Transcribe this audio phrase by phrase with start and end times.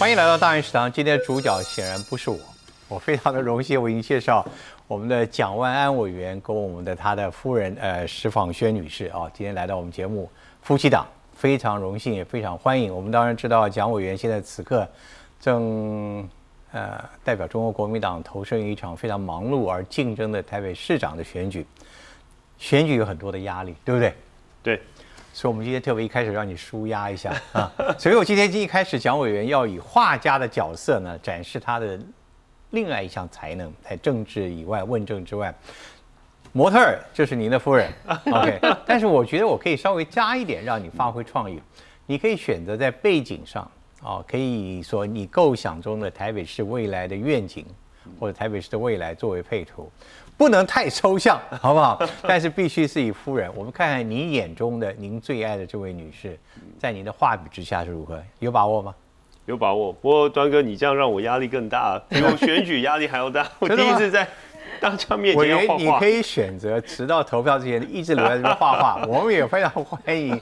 [0.00, 0.90] 欢迎来到大圆食堂。
[0.90, 2.38] 今天主角显然不是我，
[2.88, 4.42] 我非常的荣幸，我已经介绍
[4.88, 10.30] 我们的蒋万安委员跟我们的他的夫人呃石访轩女士啊，今天来到我们节目
[10.62, 12.96] 夫妻档，非常荣幸也非常欢迎。
[12.96, 14.88] 我们当然知道蒋委员现在此刻
[15.38, 16.26] 正
[16.72, 21.66] 呃代表中国国民党投身于一场非常忙碌而竞争的台北市长的选举，
[22.56, 24.14] 选举有很多的压力，对不对？
[24.62, 24.80] 对。
[25.40, 27.72] 所以，我们今天特别一开始让你舒压一下啊。
[27.98, 31.98] 所以我今天一开始，蒋委员要以画家的角色呢，展示他的
[32.72, 35.54] 另外一项才能，在政治以外、问政之外，
[36.52, 37.90] 模特儿就是您的夫人。
[38.30, 41.58] OK，但是我觉得我可以稍微加一点，让你发挥创意。
[42.04, 43.62] 你可以选择在背景上
[44.02, 47.64] 啊，可以说你构想中的台北市未来的愿景，
[48.18, 49.90] 或者台北市的未来作为配图。
[50.40, 52.00] 不能太抽象，好不好？
[52.26, 53.54] 但是必须是以夫人。
[53.54, 56.40] 我们看看你眼中的您最爱的这位女士，
[56.78, 58.18] 在您的画笔之下是如何？
[58.38, 58.94] 有把握吗？
[59.44, 59.92] 有把握。
[59.92, 63.46] 不过端哥，你这样让我压力更大，比我选举压力还要大。
[63.60, 64.26] 我第一次在
[64.80, 65.82] 大家面前画画。
[65.82, 70.40] 你可以选择直到投票之前一直留在这边画画，我们也非常欢迎。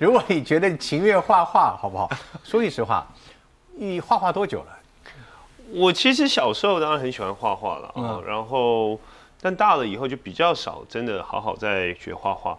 [0.00, 2.08] 如果你觉得你情愿画画，好不好？
[2.42, 3.06] 说句实话，
[3.76, 4.68] 你画画多久了？
[5.74, 8.98] 我其实小时候当然很喜欢画画了啊，然后。
[9.44, 12.58] 但大了以后就比较少，真的好好在学画画，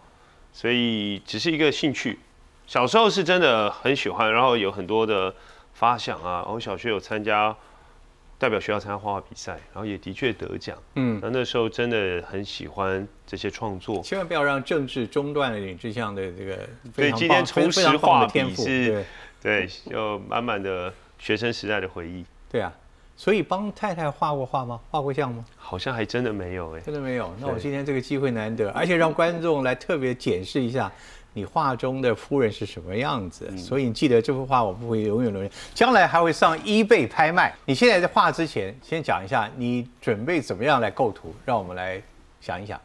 [0.53, 2.19] 所以只是一个兴趣。
[2.67, 5.33] 小时候是真的很喜欢，然后有很多的
[5.73, 6.45] 发想啊。
[6.47, 7.55] 我小学有参加
[8.37, 10.77] 代表学校参加画画比赛，然后也的确得奖。
[10.93, 14.03] 嗯，那那时候真的很喜欢这些创作。
[14.03, 16.69] 千万不要让政治中断了你这项的这个。
[16.95, 19.03] 对，今天重拾画笔是，
[19.41, 22.23] 对，有满满的学生时代的回忆。
[22.47, 22.71] 对啊。
[23.17, 24.79] 所以帮太太画过画吗？
[24.91, 25.45] 画过像吗？
[25.57, 27.33] 好像还真的没有哎，真的没有。
[27.39, 30.91] 那我今天这个机会难得，而且让观众来特别检视一下
[31.33, 33.57] 你画中的夫人是什么样子。
[33.57, 37.55] 所以你记得这幅画，我不会永远留恋，将来还会上 eBay 拍卖。
[37.65, 42.01] 你现在在画之前，先讲一下你准备怎么样来构图，让我们来
[42.41, 42.79] 想一想。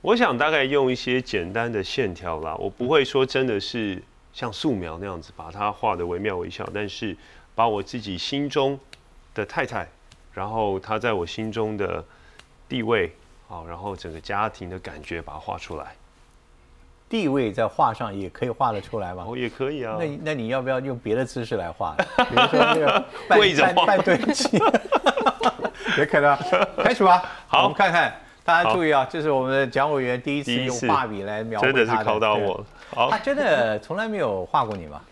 [0.00, 4.00] 我想大概用一些简单的线条啦，我不会说真的是
[4.32, 7.16] 像素描那样子把它画的惟妙惟肖，但是
[7.54, 8.78] 把我自己心中。
[9.34, 9.86] 的太太，
[10.32, 12.04] 然后她在我心中的
[12.68, 13.12] 地位，
[13.48, 15.94] 好，然后整个家庭的感觉，把它画出来。
[17.08, 19.24] 地位在画上也可以画得出来吗？
[19.28, 19.96] 哦，也可以啊。
[19.98, 21.94] 那那你要不要用别的姿势来画？
[22.16, 24.58] 比如说那个半半半蹲起
[25.98, 26.34] 也可能。
[26.82, 27.22] 开始吧。
[27.46, 31.84] 好，我们看看，大家注意啊，这是我们的蒋委员第一次用画笔来描绘他的。
[31.84, 32.64] 真的是考到我。
[32.94, 35.02] 好，他真的从来没有画过你吗？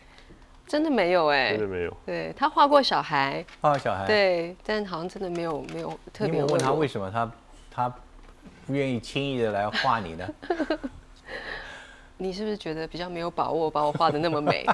[0.70, 1.97] 真的没有哎，真的没有。
[2.06, 7.28] 对他画过小孩，画过小孩，对，但好像真的没有没有特别问他为什么他
[7.72, 7.92] 他
[8.69, 10.28] 不愿意轻易的来画你呢？
[12.19, 14.64] 你是不是觉得比较没有把握把我画的那么美？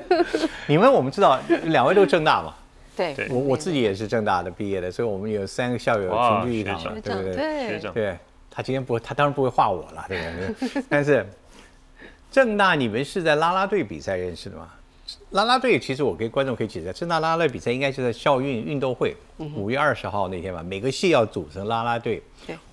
[0.68, 2.54] 你们我们知道两位都正大嘛？
[2.94, 7.34] 对，我我自己也是正大的毕业的，所以我们有三个校友群聚一堂嘛，对不对？
[7.34, 8.18] 对，对
[8.50, 10.82] 他今天不，他当然不会画我了，对不对？
[10.90, 11.26] 但 是
[12.30, 14.68] 正大你们是在啦啦队比赛认识的吗？
[15.30, 19.16] 啦啦队其实我给观众可以解释，正大拉拉队比赛应该是在校运运动会
[19.54, 20.62] 五月二十号那天吧。
[20.62, 22.22] 每个系要组成拉拉队，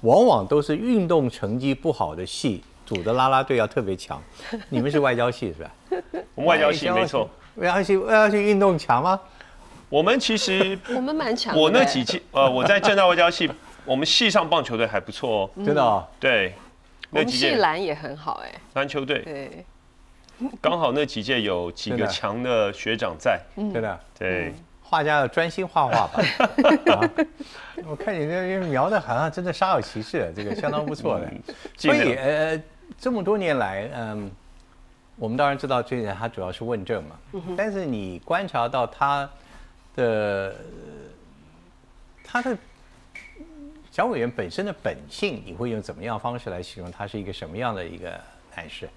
[0.01, 4.21] 往往都是运动成绩不好的系组的拉拉队要特别强。
[4.69, 5.71] 你们是外交系是吧？
[6.35, 7.29] 我们外交系没错。
[7.55, 9.19] 外交系外交系运动强吗？
[9.89, 11.57] 我们其实 我们蛮强。
[11.57, 13.49] 我那几届呃，我在正大外交系，
[13.85, 15.49] 我们系上棒球队还不错哦。
[15.65, 16.07] 真的？
[16.19, 16.53] 对。
[17.09, 18.51] 我们系篮也很好哎。
[18.73, 19.19] 篮球队。
[19.19, 19.65] 对。
[20.61, 24.53] 刚好那几届有几个强的学长在，真的，对，
[24.83, 26.23] 画家要专心画画吧。
[27.85, 31.31] 我看你这描的好像真的煞有其事，这个相当不错的。
[31.77, 32.61] 所以呃，
[32.97, 34.31] 这么多年来，嗯，
[35.15, 37.15] 我们当然知道最近他主要是问政嘛，
[37.55, 39.29] 但是你观察到他
[39.95, 40.55] 的
[42.23, 42.57] 他的
[43.91, 48.19] 小委员本身的本性，你会用怎么样方式来形容他是一个什么样的一个
[48.55, 48.87] 男士？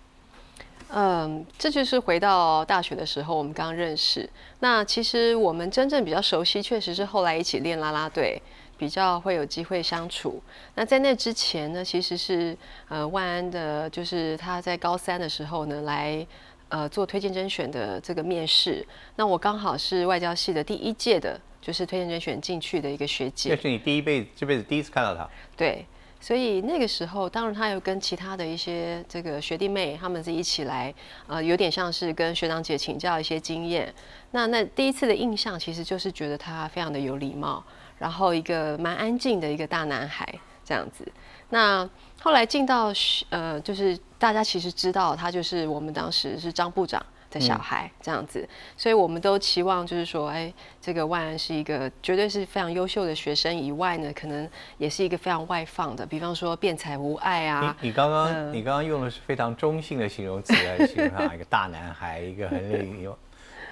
[0.93, 4.29] 嗯，这就是回到大学的时候，我们刚认识。
[4.59, 8.43] 那其实我们真正比较熟悉，确实是后来一起练啦啦队，
[8.77, 10.43] 比较会有机会相处。
[10.75, 12.57] 那在那之前呢，其实是
[12.89, 16.27] 呃万安的，就是他在高三的时候呢，来
[16.71, 18.85] 呃做推荐甄选的这个面试。
[19.15, 23.51] 那我刚好是外交系的第一届的，就是推荐甄选进去的一个学姐。
[23.51, 25.29] 这是你第一辈这辈子第一次看到他。
[25.57, 25.87] 对。
[26.21, 30.95] 所以那个时候，当然他有跟其他的一些这个学弟妹，他们是一起来，
[31.27, 33.93] 呃，有点像是跟学长姐请教一些经验。
[34.33, 37.65] 那那第一次的印象，其实就是觉得他非常的有礼貌，
[37.99, 40.27] 然后一个蛮安静的一个大男孩
[40.63, 41.11] 这样子。
[41.49, 41.89] 那
[42.21, 42.93] 后来进到
[43.31, 54.49] 呃，就是大家其实知道他就是我们当时是张部长的小孩这样子，所以我们都期望就是说，哎，这个万安是一个绝对是非常优秀的学生以外呢，可能
[54.79, 57.77] 也是一个非常外放的，比方说辩才无碍啊。
[57.81, 63.17] 你刚刚你刚刚用的是非常中性的形容词来形容他，一个大男孩，一个很有。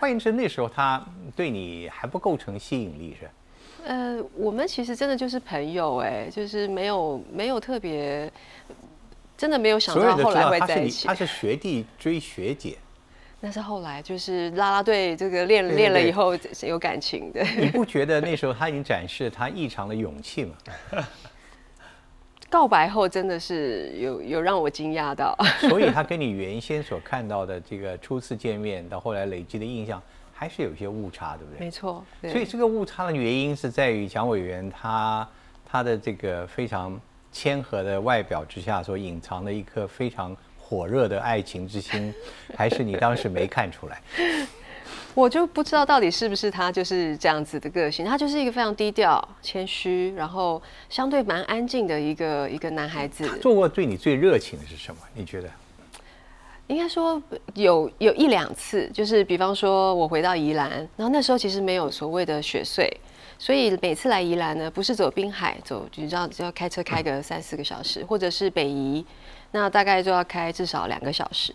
[0.00, 1.04] 换言之，那时候他
[1.34, 3.28] 对你还不构成吸引力是？
[3.84, 8.30] 呃，我们其实真的就是朋友哎，就是没有没有特别。
[9.36, 11.06] 真的没有想到后来会在一起。
[11.06, 12.76] 他是学弟追学姐，
[13.40, 17.42] 那是后来就是拉拉队这个练练了以后有感情的。
[17.56, 20.54] 你不觉得 那时候他已经展示他异常的勇气吗？
[22.50, 25.36] 告白后真的是有有让我惊讶到。
[25.60, 30.02] 所以他跟你 原先所看到的这个初次见面到后来累积的印象
[30.32, 31.60] 还是有些误差，对不对？
[31.64, 32.04] 没错。
[32.22, 35.28] 所以这个误差的原因是在于蒋委员他
[35.64, 37.00] 他的这个非常。
[37.30, 40.34] 谦和的外表之下所隐藏的一颗非常
[40.68, 42.12] 火热的爱情之心，
[42.54, 44.02] 还是你当时没看出来？
[45.14, 48.04] 我就不知道到底是不是他就是这样子的个性。
[48.04, 53.26] 他就是一个非常低调、谦虚，然后相对蛮安静的一个一个男孩子。
[53.40, 55.00] 做过对你最热情的是什么？
[55.14, 55.48] 你觉得？
[56.66, 57.20] 应该说
[57.54, 62.86] 有有一两次，就是比方说我回到宜兰，然后那时候其实没有所谓的雪隧。
[63.40, 69.06] 所以每次来宜兰呢，不是走滨海，走你知道就要开车开个三四个小时，或者是北宜，
[69.52, 71.54] 那大概就要开至少两个小时。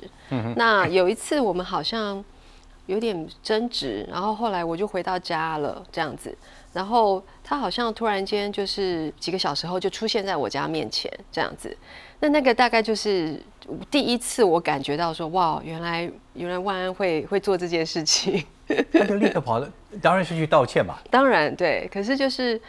[0.55, 2.23] 那有一次我们好像
[2.87, 6.35] 有点争执，然后后来我就回到家了，这样子。
[6.73, 11.77] 然后他好像突然间就是几个小时后就出现在我家面前，这样子。
[12.19, 13.39] 那那个大概就是
[13.91, 18.43] 第一次我感觉到说，哇，原来原来万安会会做这件事情。
[18.91, 20.97] 他就立刻跑了，当然是去道歉嘛。
[21.11, 22.59] 当然对，可是就是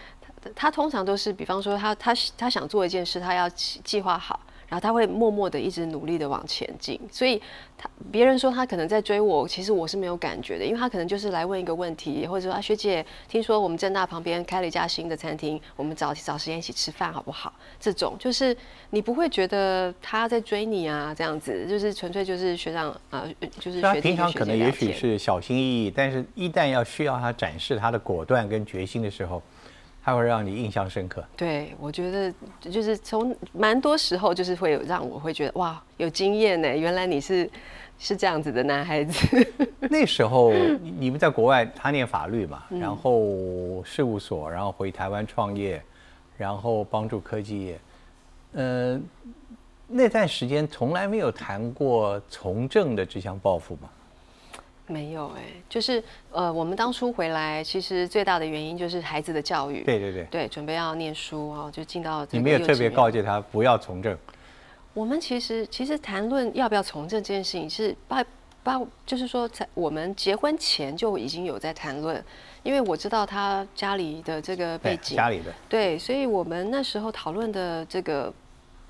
[0.42, 4.38] 他他通常都是，比方说他他他想做一件事，他要计划好。
[4.74, 7.40] 然后他会默默的一直努力的往前进，所以
[7.78, 17.52] 他别人说他可能在追我，其实我是没有感觉的，因为他可能就是来问一个问题，或者说啊学姐，听说我们正大旁边开了一家新的餐厅，我们找找时间一起吃饭好不好？
[17.78, 18.56] 这种就是
[18.90, 23.24] 你不会觉得他在追你啊，这样子就是纯粹就是学长啊，
[23.60, 29.40] 就是他平常可能也许是小心翼翼，但是一旦要需要他展示他的果断跟决心的时候。
[30.04, 31.24] 他会让你印象深刻。
[31.34, 36.76] 对，我觉得就是从蛮多时候，就是会有让我会觉得哇，有经验呢。
[36.76, 37.48] 原来你是
[37.98, 39.52] 是这样子的男孩子。
[39.88, 40.52] 那时候
[40.98, 45.82] 你们在国外，他念法律嘛，然后事务所，然后回台湾创业，
[46.36, 47.80] 然后帮助科技业。
[48.52, 49.02] 嗯，
[49.88, 53.88] 那段时间从来没有谈过从政的这项抱负吗？
[54.86, 59.82] 没有哎，就是呃，我们当初回来，其实最大的原因就是孩子的教育。
[59.82, 62.26] 对对对，对，准备要念书哦，就进到。
[62.30, 64.16] 你没有特别告诫他不要从政。
[64.92, 68.22] 我们其实其实谈论要不要从政这件事情，是把
[68.62, 72.22] 把就是说，在我们结婚前就已经有在谈论，
[72.62, 78.32] 因为我知道他家里的这个背景，家里的对，所以我们那时候讨论的这个。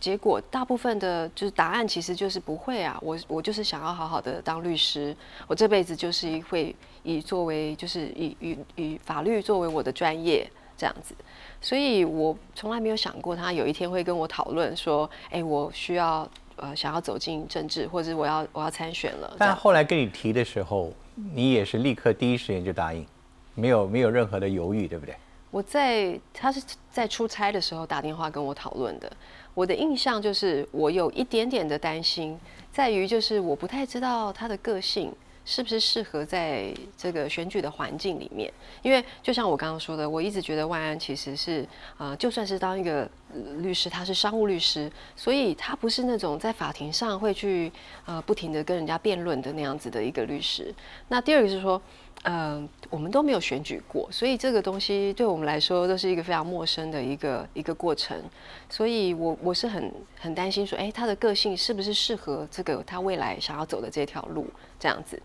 [0.04, 2.94] 结果大部分的就是答案，其实就是不会啊。
[3.00, 5.16] 我我就是想要好好的当律师，
[5.46, 10.46] 我这辈子就是会以作为就是以以以法律作为我的专业
[10.76, 11.14] 这样子。
[11.58, 19.34] 所以我从来没有想过他有一天会跟我讨论说，哎，我需要呃想要走进政治，或者我要我要参选了。
[19.38, 20.92] 但后来跟你提的时候，
[21.32, 23.06] 你也是立刻第一时间就答应，
[23.54, 25.16] 没有没有任何的犹豫，对不对？
[25.54, 29.08] 我在他是在出差的时候打电话跟我讨论的。
[29.54, 32.36] 我的印象就是，我有一点点的担心，
[32.72, 38.52] 在于就是我不太知道他的个性是不是适合在这个选举的环境里面。
[38.82, 41.64] 因为就像我刚刚说的，我一直觉得万安其实是
[41.98, 43.08] 呃，就算是当一个
[43.58, 47.70] 律师，他是商务律师，所以他不是那种在法庭上会去
[48.06, 50.74] 呃不停的跟人家辩论的那样子的一个律师。
[51.06, 51.80] 那第二个是说。
[52.24, 58.18] 嗯，我们都没有选举过，所以这个东西对我们来说都是一个非常陌生的一个一个过程。
[58.68, 64.46] 所以我我是很很担心说，哎，他的个性是不是适合这个他未来想要走的这条路
[64.80, 65.20] 这样子？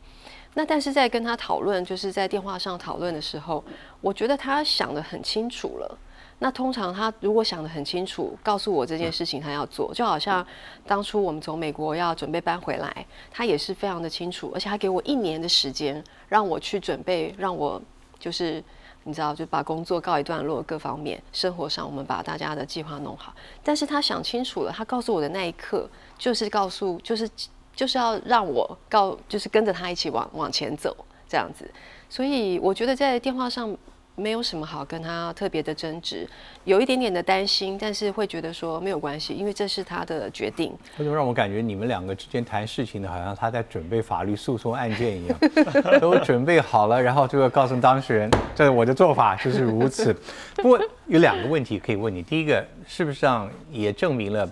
[0.56, 3.64] 那但是在跟他讨论，就是在电话上讨论的时候，
[4.02, 5.98] 我觉得他想的很清楚了。
[6.42, 10.46] 那通常他如果想得很清楚，告诉我这件事情他要做，就好像
[10.88, 17.82] 当初我们从美国要准备搬回来，他也是非常的清楚，而且他给我一年的时间让我去准备，让我
[18.18, 18.64] 就是
[19.04, 23.34] 你知道就把工作告一段落，各方面生活上我们把大家的计划弄好。
[23.62, 27.30] 但是他想清楚了，他告诉我的那一刻就是告诉就是
[27.76, 30.96] 就是要让我告就是跟着他一起往往前走
[31.28, 31.70] 这样子，
[32.10, 33.78] 所以我觉得在电话上。
[34.20, 36.28] 没有什么好跟他特别的争执，
[36.66, 40.72] 有一点点的担心，但是会觉得说没有关系，因为这是他的决定。
[40.98, 45.40] 为什么让我感觉你们两个之间谈事情的，好像他在准备法律诉讼案件一样，
[46.00, 50.14] 都准备好了，然后就要告诉当事人，这是我的做法就是如此。
[50.58, 54.52] 不过有两个问题可以问你，第一个，是不是上也证明了，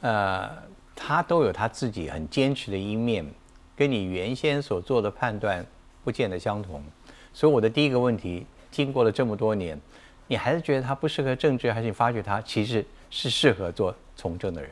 [0.00, 0.48] 呃，
[0.94, 3.26] 他都有他自己很坚持的一面，
[3.76, 5.64] 跟你原先所做的判断
[6.04, 6.82] 不见得相同。
[7.32, 9.80] 所以我的第一个问题，经过了这么多年，
[10.26, 14.68] 你还是觉得他不适合政治，还是你发觉他其实是适合做从政的人？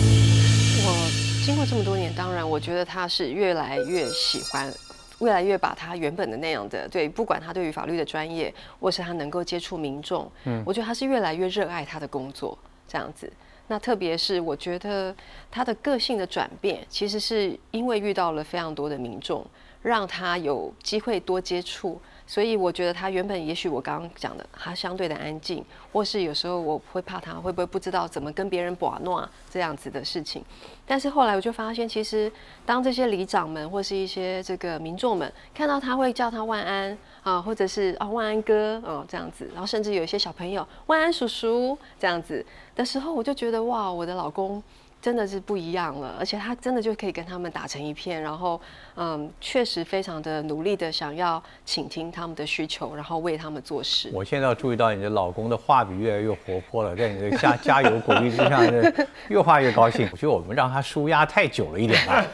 [0.00, 4.74] 我经过这么多年，当然我觉得他是越来越喜欢，
[5.20, 12.58] 越来越把他原本的那样的对，不管他对于法律的专业，或是他能够接触民众，嗯，我觉得他是越来越热爱他的工作，
[12.88, 13.32] 这样子。
[13.68, 15.14] 那特别是我觉得
[15.50, 19.46] 他的个性的转变，其实是因为遇到了非常多的民众，
[19.82, 22.00] 让他有机会多接触。
[22.32, 25.62] 所以我觉得他原本也许我刚刚讲的，他相对的安静，
[25.92, 30.42] 或是有时候我会怕他会不会不知道怎么跟别人把闹这样子的事情。
[30.86, 32.32] 但是后来我就发现，其实
[32.64, 42.42] 当这些里长们或是一些这个民众们看到他会叫他万安啊，或者是啊万安哥哦这样子，然后甚至有一些小朋友万安叔叔这样子
[42.74, 44.62] 的时候，我就觉得哇，我的老公。
[45.02, 48.60] 真的是不一样了，而且他真的就可以跟他们打成一片，然后，
[48.96, 54.10] 嗯，确实非常的努力的想要倾听他们的需求，然后为他们做事。
[54.12, 58.60] 我现在要注意到你的老公的画笔越来越活泼了，在你的加加油鼓励之下，
[59.28, 60.08] 越画越高兴。
[60.12, 62.24] 我觉得我们让他舒压太久了一点吧，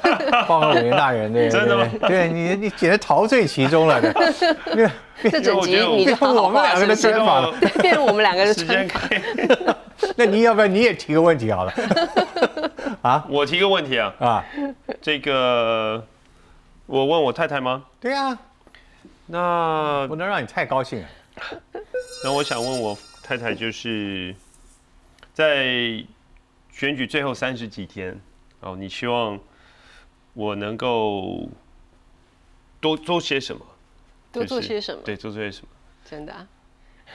[0.48, 1.88] 报告委员大人，对真的吗？
[2.08, 4.00] 对你，你简直陶醉其中了，
[4.74, 4.88] 对。
[5.20, 9.02] 这整集你就我们两个的专访了，变成我们两个的专访。
[10.14, 11.72] 那你要不要你也提个问题好了？
[13.02, 14.44] 啊，我提个问题啊啊，
[15.02, 16.00] 这个
[16.88, 17.84] 我问我太太吗？
[18.00, 18.38] 对啊，
[19.26, 21.08] 那不能让你太高兴了。
[22.24, 24.34] 那我想问我太太，就是
[25.34, 26.02] 在
[26.72, 28.18] 选举最后三十几天
[28.60, 29.38] 哦，你希望
[30.32, 31.46] 我能够
[32.80, 33.60] 多做些什么？
[34.32, 35.02] 多做些什么？
[35.04, 35.68] 对，多做些什么？
[36.06, 36.48] 真的啊。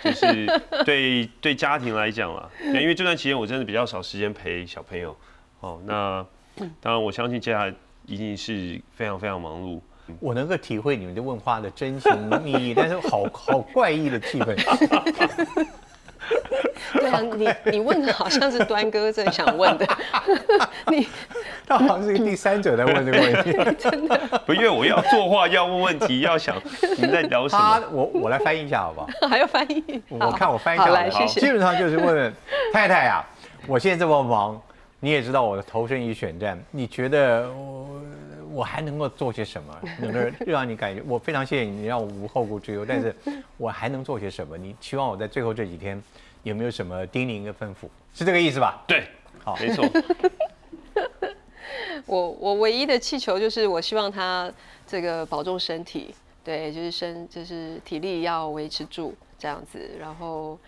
[0.04, 0.46] 就是
[0.86, 5.18] 对对家庭来讲啊，因为这段期间我真的比较少时间陪小朋友。
[5.62, 6.24] 哦，那
[6.80, 7.74] 当然我相信接下来
[8.06, 9.80] 一定是非常非常忙碌。
[10.20, 12.12] 我能够体会你们的问话的真情
[12.44, 14.56] 蜜意，但是好好怪异的气氛。
[16.94, 19.88] 对啊，你你问的好像是端哥正想问的，
[20.88, 21.08] 你
[21.66, 26.56] 他好像是一个第三者在问这个问题，真的不，因为我要作画，要问问题，要想
[26.96, 27.82] 你们在聊什么。
[27.92, 29.08] 我我来翻译一下好不好？
[29.28, 30.02] 还要翻译？
[30.10, 31.40] 我看我翻译一下好来，谢谢。
[31.40, 32.34] 基本上就是问
[32.72, 33.26] 太太呀，
[33.68, 34.62] 我现在这么忙，
[35.04, 38.02] 你也知道我的投身于选战，你觉得我
[38.54, 43.14] 我还能够做些什么，能够让你感觉我非常谢谢你，让我无后顾之忧，但是
[43.58, 44.58] 我还能做些什么？
[44.58, 46.02] 你期望我在最后这几天。
[46.44, 47.88] 有没有什么叮咛跟吩咐？
[48.14, 48.84] 是这个意思吧？
[48.86, 49.08] 对，
[49.46, 49.90] 好，没错。
[52.06, 54.52] 我我唯一的气球就是我希望他
[54.86, 60.60] 这个保重身体，对，就是身就是体力要维持住这样子，然后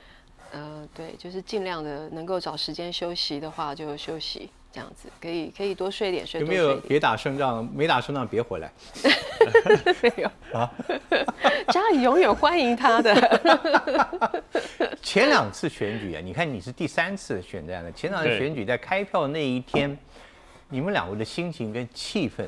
[0.56, 4.50] 呃，对，就是尽量的能够找时间休息的话就休息。
[4.72, 6.42] 这样子可以可以多睡点睡。
[6.42, 7.66] 有没有别打胜仗？
[7.74, 8.72] 没打胜仗别回来。
[10.02, 10.70] 没有啊，
[11.70, 13.14] 家里永远欢迎他的。
[15.02, 17.92] 前两次选举啊，你看你是第三次选战了。
[17.94, 19.98] 前两次选举在开票那一天，
[20.68, 22.48] 你们两位的心情跟气氛，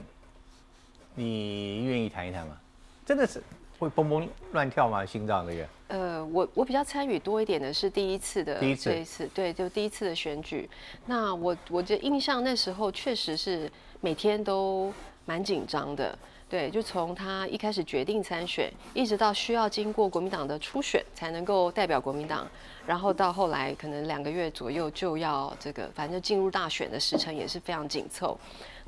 [1.15, 2.57] 你愿意谈一谈吗？
[3.05, 3.41] 真的是
[3.79, 5.05] 会蹦蹦乱跳吗？
[5.05, 5.65] 心脏这个？
[5.87, 10.69] 呃，我我比较参与多一点的是第一次的第一次这一次，对，就第一次的选举。
[11.05, 14.93] 那我我的印象那时候确实是每天都
[15.25, 16.17] 蛮紧张的，
[16.49, 22.45] 对，就从他一开始决定参选，一直到需要经过国民党的初选才能够代表国民党，
[22.85, 28.37] 然后到后来可能两个月左右就要这个，反正进入大选的时程也是非常紧凑。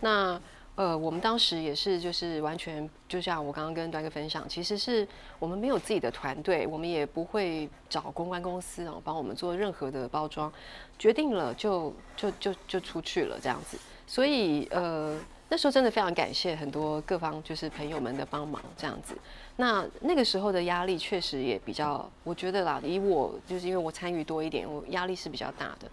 [0.02, 0.40] 那
[0.80, 5.06] 呃，我们当时也是，就是完全就像我刚刚跟端哥分享，其实是
[5.38, 10.50] 我们没有自己的团队，我们也不会找公关公司哦帮我们做任何的包装，
[10.98, 13.78] 决定了就就就就出去了这样子。
[14.08, 15.20] 所以呃，
[15.50, 19.18] 那时候真的非常感谢很多各方就是朋友们的帮忙这样子。
[19.58, 25.92] 那那个时候的压力确实也比较，我觉得啦，以我就是因为我参与多一点，我压力是比较大的。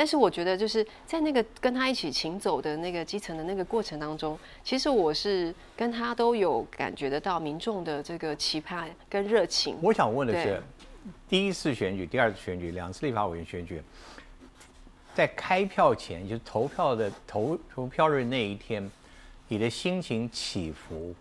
[0.00, 9.76] 但是我觉得就是在那个跟他一起行走的那个基层的那个过程当中，其实我是跟他都有感觉得到民众的这个期盼跟热情。
[9.82, 10.62] 我想问的是，
[11.28, 13.82] 第一次选举、第二次选举、两次立法委员选举，
[15.14, 18.90] 在开票前，就是投票的投投票日那一天，
[19.50, 21.12] 你的心情起伏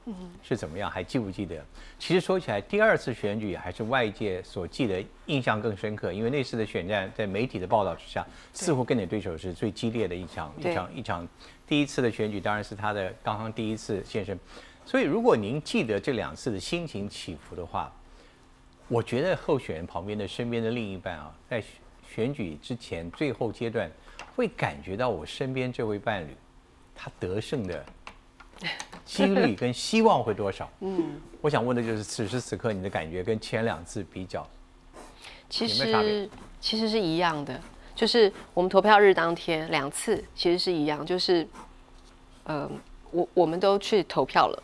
[0.44, 0.88] 是怎么样？
[0.90, 1.66] 还记不记得？
[1.98, 11.28] 其实说起来，第二次选举还是外界所记得印象更深刻，因为那次的选战在媒体的报道之下，似乎跟你对手是最激烈的一场一场一场。
[11.66, 14.40] 第一次的选举当然是他的刚刚第一次现身，
[14.86, 17.92] 所以如果您记得这两次的心情起伏的话，
[18.88, 21.64] 我觉得候选人旁边的身边的另一半啊，在
[22.08, 23.90] 选举之前最后阶段
[24.36, 26.36] 会感觉到我身边这位伴侣
[26.94, 27.84] 他得胜的。
[29.06, 30.70] 几率跟希望会多少？
[30.82, 34.48] 嗯，我想问的就是此时此刻你的感觉跟前两次比较，
[35.50, 37.60] 其实其实是一样的，
[37.96, 41.48] 就是我们投票日当天两次其实是一样，就是
[42.44, 42.70] 呃，
[43.12, 44.63] 我我们都去投票了，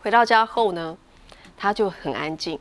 [0.00, 0.96] 回到家后呢，
[1.56, 2.58] 他就很安静，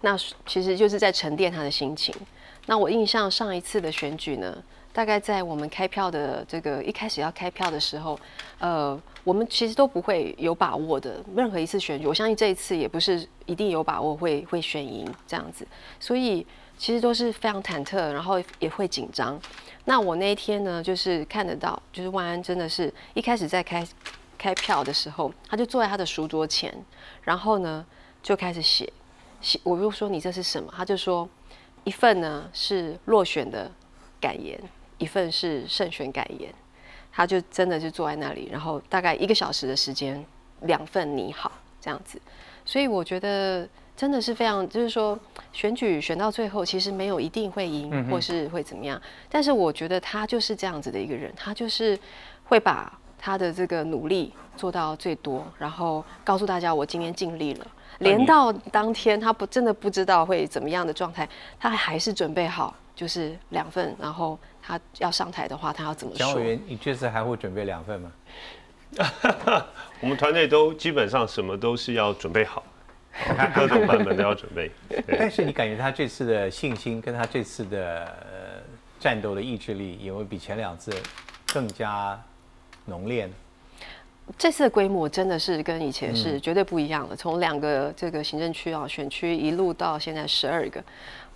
[0.00, 2.14] 那其实就是在沉淀他的心情。
[2.66, 4.62] 那我印象上一次的选举呢？
[4.92, 8.18] 大概在我们开票的这个一开始要开票的时候，
[8.58, 11.22] 呃，我们其实都不会有把握的。
[11.36, 15.66] 任何一次选举，我相信这一次也不是一定有把握会会选赢这样子，
[16.00, 16.44] 所以
[16.76, 19.40] 其实都是非常忐忑，然后也会紧张。
[19.84, 23.86] 那我那一天呢，就是看得到，就是万安真的是一开始在开
[24.36, 26.74] 开票的时候，他就坐在他的书桌前，
[27.22, 27.86] 然后呢
[28.22, 28.92] 就开始写
[29.40, 29.60] 写。
[29.62, 30.72] 我就说你这是什么？
[30.76, 31.28] 他就说
[31.84, 33.70] 一份呢是落选的
[34.20, 34.60] 感言。
[35.00, 36.54] 一份是胜选感言，
[37.10, 40.22] 他就真的就坐在那里，然后大概一个小时的时间，
[40.60, 42.20] 两份你好这样子，
[42.66, 43.66] 所以我觉得
[43.96, 45.18] 真的是非常，就是说
[45.54, 51.98] 选举选到最后，其实没有一定会赢或是会怎么样，但是我觉得他就是这样子的一个人，他就是
[52.44, 57.66] 会把他的这个努力做到最多，然后告诉大家我今天尽力了，
[58.00, 61.26] 连到当天他不真的不知道会怎么样的状态，
[61.58, 64.38] 他还是准备好就是两份，然后。
[64.62, 66.18] 他要上台的话，他要怎么说？
[66.18, 68.12] 蒋委员，你这次还会准备两份吗？
[70.00, 72.64] 我们团队都基本上什么都是要准备好，
[73.54, 74.70] 各种版本都要准备。
[75.06, 78.64] 但是你感觉他这次的信心，跟他这次的
[78.98, 80.92] 战斗的意志力，有没有比前两次
[81.52, 82.20] 更加
[82.86, 83.32] 浓烈呢？
[84.38, 87.16] 这次的规模真的是跟以前是绝对不一样的。
[87.16, 90.82] 从两个这个行政区啊选区一路到现在十二个，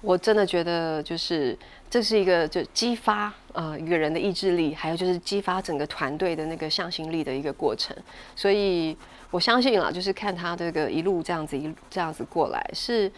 [0.05, 1.57] 我真的觉得就是
[1.89, 7.97] 这是一个就激发呃一个人的意志力，还有就是激发整个团队的那个向心力的一个过程。
[8.37, 8.97] 所以
[9.31, 13.11] 我相信啊，就是看他这个一路这样子一这样子过来，是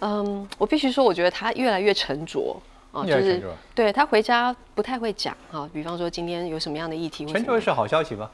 [0.00, 2.60] 嗯，我必须说，我觉得他越来越沉着
[2.92, 3.42] 啊，就是
[3.74, 8.30] 对他回家不太会讲啊，比方说今天有什么样的议题，沉着是好消息吗？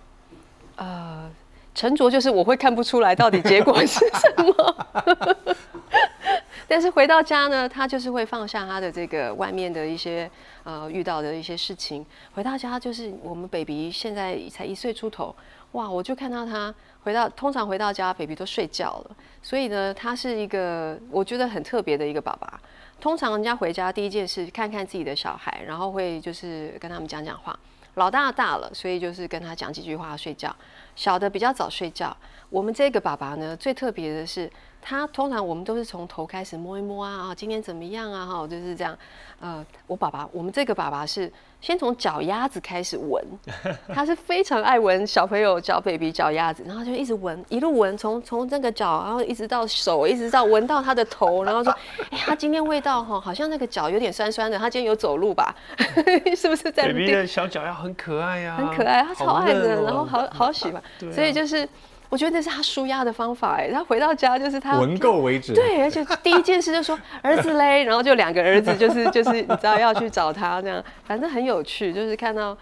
[0.76, 1.30] 呃，
[1.74, 4.86] 沉着就是我会看不出来到底结果是什么，
[6.70, 10.30] 但是回到家呢，他就是会放下他的这个外面的一些
[10.62, 12.06] 呃遇到的一些事情。
[12.32, 15.34] 回到家就是我们 baby 现在才一岁出头，
[15.72, 22.60] 哇，我就看到他回到，通常回到家 baby 都睡觉了，所以呢，他是一个我觉得很特别的一个爸爸。
[23.00, 27.58] 通常人家回家第一件事看看自己的小孩，然后会就是跟他们讲讲话。
[27.94, 30.54] 老大大了，所以就是跟他讲几句话睡觉。
[30.94, 32.16] 小的比较早睡觉。
[32.48, 34.48] 我们这个爸爸呢，最特别的是，
[34.82, 38.26] 他通常我们都是从头开始摸一摸啊，啊，今天怎么样啊？
[38.26, 38.96] 哈，就是这样。
[39.38, 43.24] 呃，我爸爸，我们这个爸爸是先从脚丫子开始闻，
[43.88, 51.74] 他是非常爱闻小朋友脚 baby 脚丫子，然后就一直闻，一路闻，从从这个脚，然后一直到手，一直到闻到他的头，然后说，
[52.10, 55.54] 哎，他今天味道哈，好像那个脚有点酸酸的，他今天有走路吧？
[56.36, 61.66] 是不是在？baby 的小脚丫很可爱呀，很可爱，他超爱的，然后好好喜欢，所以就是。
[62.10, 65.54] 我觉得那是他舒压的方法哎，他回到家就是他闻够为止。
[65.54, 72.56] 对，而且第一件事就说 儿子嘞，然后就两个儿子就是就是你知道要去找他这样，反正很有趣，就是看到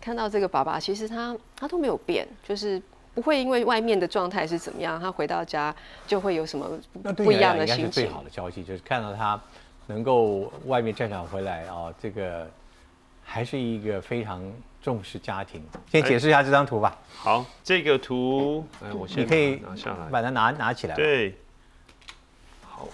[0.00, 2.80] 看到这个爸爸，其实他他都没有变，就是
[3.14, 5.74] 不会因为外面的状态是怎么样，他回到家
[6.06, 6.66] 就会有什么
[7.14, 7.84] 不一样的心情。
[7.84, 9.38] 应该是最好的消息，就是看到他
[9.86, 12.48] 能够外面战场回来啊，这个
[13.22, 14.42] 还是一个非常。
[14.84, 16.94] 重视家庭，先解释一下这张图吧。
[17.16, 20.94] 好，这个图，哎，我先你可以拿下来，把它拿拿起来。
[20.94, 21.34] 对，
[22.60, 22.86] 好，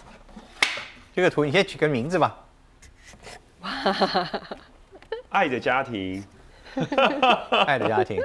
[1.13, 2.39] 这个图你先取个名字吧。
[5.31, 6.25] 爱的家庭，
[7.67, 8.23] 爱的家庭，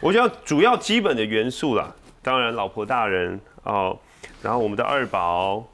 [0.00, 3.96] 我觉得主要基本的元素啦，当然老婆大人哦，
[4.42, 5.64] 然后我们的二宝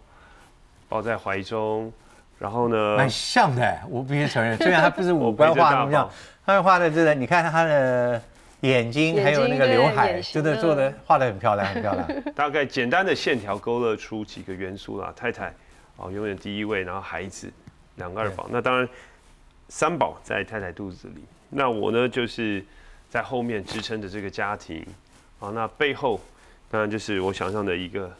[0.87, 1.91] 抱在怀中，
[2.39, 6.11] 然后呢，蛮像的，我必须承认，虽然他不是五官画那么像。
[6.45, 8.21] 他画的真的，你看他的
[8.63, 12.09] 眼睛，还有那个刘海，真的做的画的很漂亮，很漂亮。
[12.35, 15.13] 大概简单的线条勾勒出几个元素啦。
[15.15, 15.55] 太太
[15.97, 17.53] 哦，永远第一位，然后孩子
[17.97, 18.89] 两个二宝，那当然
[19.69, 21.25] 三宝在太太肚子里。
[21.49, 22.65] 那我呢，就是
[23.09, 24.85] 在后面支撑着这个家庭
[25.39, 26.21] 啊，那背后
[26.71, 28.11] 当然就是我想象的一个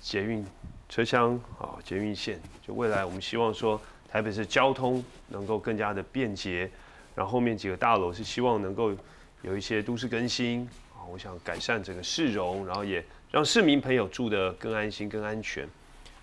[0.00, 0.44] 捷运
[0.88, 2.40] 车厢啊，捷运线。
[2.66, 6.70] 就未来我们希望说台北市交通能够更加的便捷，
[7.18, 8.94] 然后后面几个大楼是希望能够
[9.42, 10.62] 有一些都市更新
[10.94, 15.68] 啊，我想改善整个市容，然后也让市民朋友住得更安心、更安全。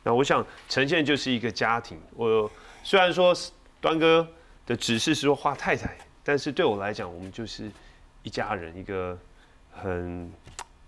[0.03, 1.99] 那我想呈现就是一个家庭。
[2.15, 2.49] 我
[2.81, 3.36] 虽然说
[3.81, 4.25] 端哥
[4.65, 7.69] 的指示是说画太太，但是对我来讲，我们就是
[8.23, 9.19] 一家人，一个
[9.73, 10.31] 很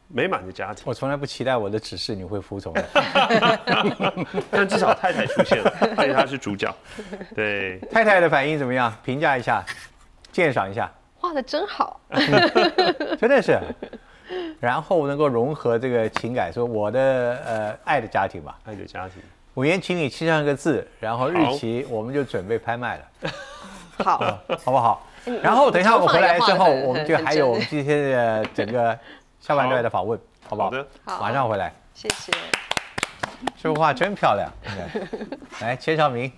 [0.07, 0.85] 美满的家庭。
[0.87, 2.89] 我从来不期待我的指示你会服从的，
[4.49, 6.73] 但至少太太出现了， 而且她是主角。
[7.35, 8.95] 对，太太的反应怎么样？
[9.03, 9.65] 评价一下，
[10.37, 10.87] 鉴赏一下，
[11.19, 11.99] 画的真好，
[13.19, 13.59] 真的是。
[14.59, 16.99] 然后能够融合这个情感，说我的
[17.43, 19.19] 呃爱的家庭吧，爱的家庭。
[19.55, 23.31] 我先请你签上个字，然后日期我们就准备拍卖了，
[24.05, 24.19] 好，
[24.63, 25.07] 好不好？
[25.41, 28.95] 然后等一下我们回来之后，我们就还有我们今天的整个
[29.39, 30.69] 下半段的访问，好不好？
[30.69, 30.85] 好的，
[31.19, 31.73] 马上回来。
[31.95, 32.31] 谢谢。
[33.59, 34.47] 这幅画真漂亮，
[35.61, 36.31] 来，钱小明。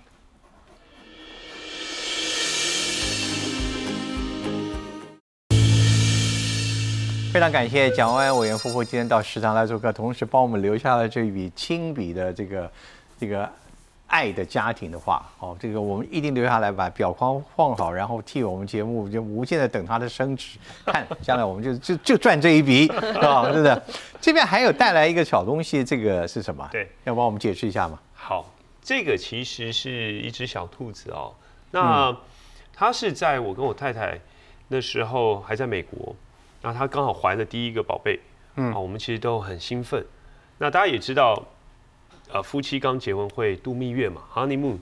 [7.32, 12.72] 非常感谢蒋万安委员夫妇今天到食堂来做客，同时帮我们留下了这一笔亲笔的这个
[13.20, 13.48] 这个
[14.08, 15.24] 爱的家庭的话。
[15.38, 23.46] 哦，这个我们一定留下来，把表框放好，然后替我们节目就无限的等它的升值，看将来我们就就就赚这一笔，是吧？
[23.46, 23.82] 是不是？
[24.20, 26.68] 这边还有带来一个小东西，这个是什么？
[26.72, 27.96] 对，要帮我们解释一下吗？
[28.12, 31.32] 好，这个其实是一只小兔子哦。
[31.70, 32.14] 那
[32.74, 34.18] 它是在我跟我太太
[34.66, 36.12] 那时候还在美国。
[36.62, 38.20] 那她刚好怀了第一个宝贝，
[38.56, 40.04] 嗯啊，我们其实都很兴奋。
[40.58, 41.42] 那大家也知道，
[42.30, 44.78] 呃，夫妻刚结婚会度蜜月嘛，honeymoon。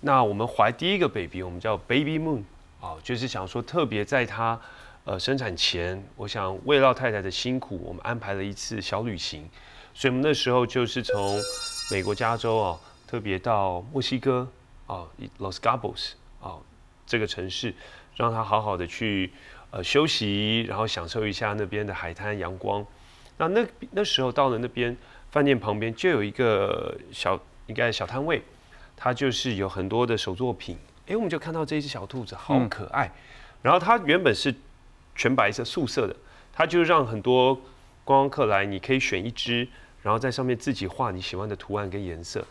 [0.00, 2.42] 那我们怀第一个 baby，我们叫 baby moon，
[2.80, 4.58] 啊，就是想说特别在她
[5.04, 9.48] 呃生产前，我想为了太太的辛苦，我们安排了一次小旅行。
[9.94, 11.40] 所以我们那时候就是从
[11.92, 14.48] 美国加州啊，特别到墨西哥
[14.86, 15.06] 啊
[15.38, 16.58] ，Los Cabos 啊
[17.06, 17.74] 这个城市，
[18.16, 19.32] 让她好好的去。
[19.70, 22.84] 呃，休息，然后享受一下那边的海滩阳光。
[23.36, 24.96] 那那那时候到了那边
[25.30, 28.42] 饭店旁边，就有一个小应该小摊位，
[28.96, 30.76] 它就是有很多的手作品。
[31.06, 33.12] 哎，我们就看到这一只小兔子好可爱。
[33.62, 34.54] 然后它原本是
[35.14, 36.16] 全白色素色的，
[36.52, 37.54] 它就让很多
[38.04, 39.68] 观光客来，你可以选一只，
[40.02, 42.44] 然后在上面自己画你喜欢的图案跟颜色。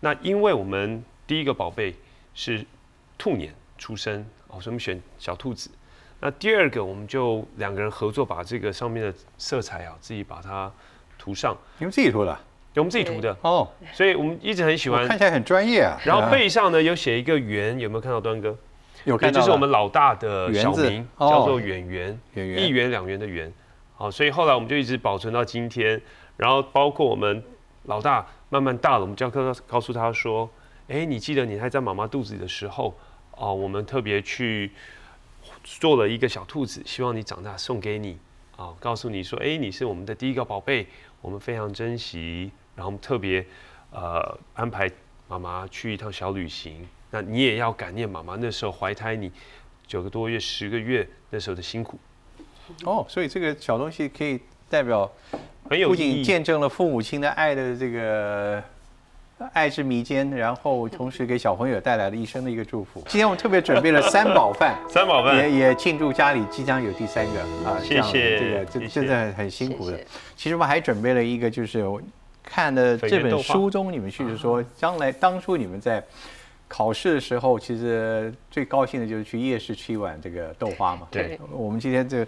[0.00, 1.94] 那因为我们第一个宝贝
[2.34, 2.64] 是
[3.18, 5.70] 兔年出生，哦，所以我们选小兔子。
[6.24, 10.72] 那第二个，我们就两个人合作，把这个上面的色彩啊，自己把它
[11.18, 11.54] 涂上。
[11.76, 12.34] 你们自己涂的？
[12.76, 13.68] 我们自己涂的哦。
[13.92, 16.00] 所以我们一直很喜欢，看起来很专业啊。
[16.02, 18.56] 然后背上呢有写一个圆，有没有看到端哥？
[19.04, 19.38] 有看到。
[19.38, 23.52] 这是我们老大的小名，叫做圆圆，一圆两圆的圆。
[23.94, 26.00] 好，所以后来我们就一直保存到今天。
[26.38, 27.44] 然后包括我们
[27.82, 30.48] 老大慢慢大了，我们就要告告诉他说：，
[30.88, 32.96] 哎，你记得你还在妈妈肚子里的时候，
[33.32, 34.72] 哦，我们特别去。
[35.64, 38.18] 做了一个小兔子，希望你长大送给你
[38.54, 38.72] 啊！
[38.78, 40.86] 告诉你说，哎，你是我们的第一个宝贝，
[41.22, 43.44] 我们非常珍惜，然后我们特别
[43.90, 44.90] 呃安排
[45.26, 46.86] 妈妈去一趟小旅行。
[47.10, 49.32] 那你也要感念妈妈那时候怀胎你
[49.86, 51.98] 九个多月、十个月那时候的辛苦。
[52.84, 55.10] 哦，所以这个小东西可以代表，
[55.68, 58.62] 很有不仅见证了父母亲的爱的这个。
[59.52, 63.02] 爱之弥坚，然后同时给小朋友带来了一生的一个祝福。
[63.08, 67.78] 今天我们特别准备了三宝饭， 三宝饭也也庆祝家里即将有第三个啊！
[67.82, 69.98] 谢谢，这个真真的很辛苦的。
[70.36, 71.84] 其实我们还准备了一个，就是
[72.42, 76.02] 看的这本书中，你们叙述说，将来当初你们在
[76.68, 81.06] 考试的时候，其实最高兴的就是去夜市吃一碗这个豆花嘛。
[81.10, 82.26] 对，我们今天这。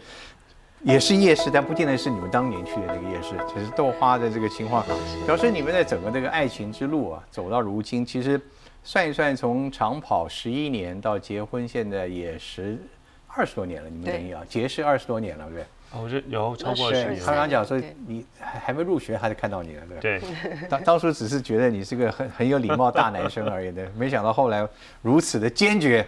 [0.86, 3.34] 也是夜市，但不见得是你们当年去的那个夜市。
[3.52, 4.86] 只是豆花的这个情况，
[5.26, 8.40] 表示你们在整个这个爱情之路啊，走到如今，其实
[8.84, 12.78] 算一算，从长跑十一年到结婚，现在也十
[13.26, 13.90] 二十多年了。
[13.90, 15.64] 你们等于啊，结识二十多年了，对不对？
[15.92, 17.24] 哦，这有超过十年。
[17.26, 20.20] 刚刚讲说你还还没入学，他就看到你了，对对？
[20.70, 24.64] 当当初只是觉得你是个很很有礼貌大男生而已的，没想到后来
[25.02, 26.06] 如此的坚决，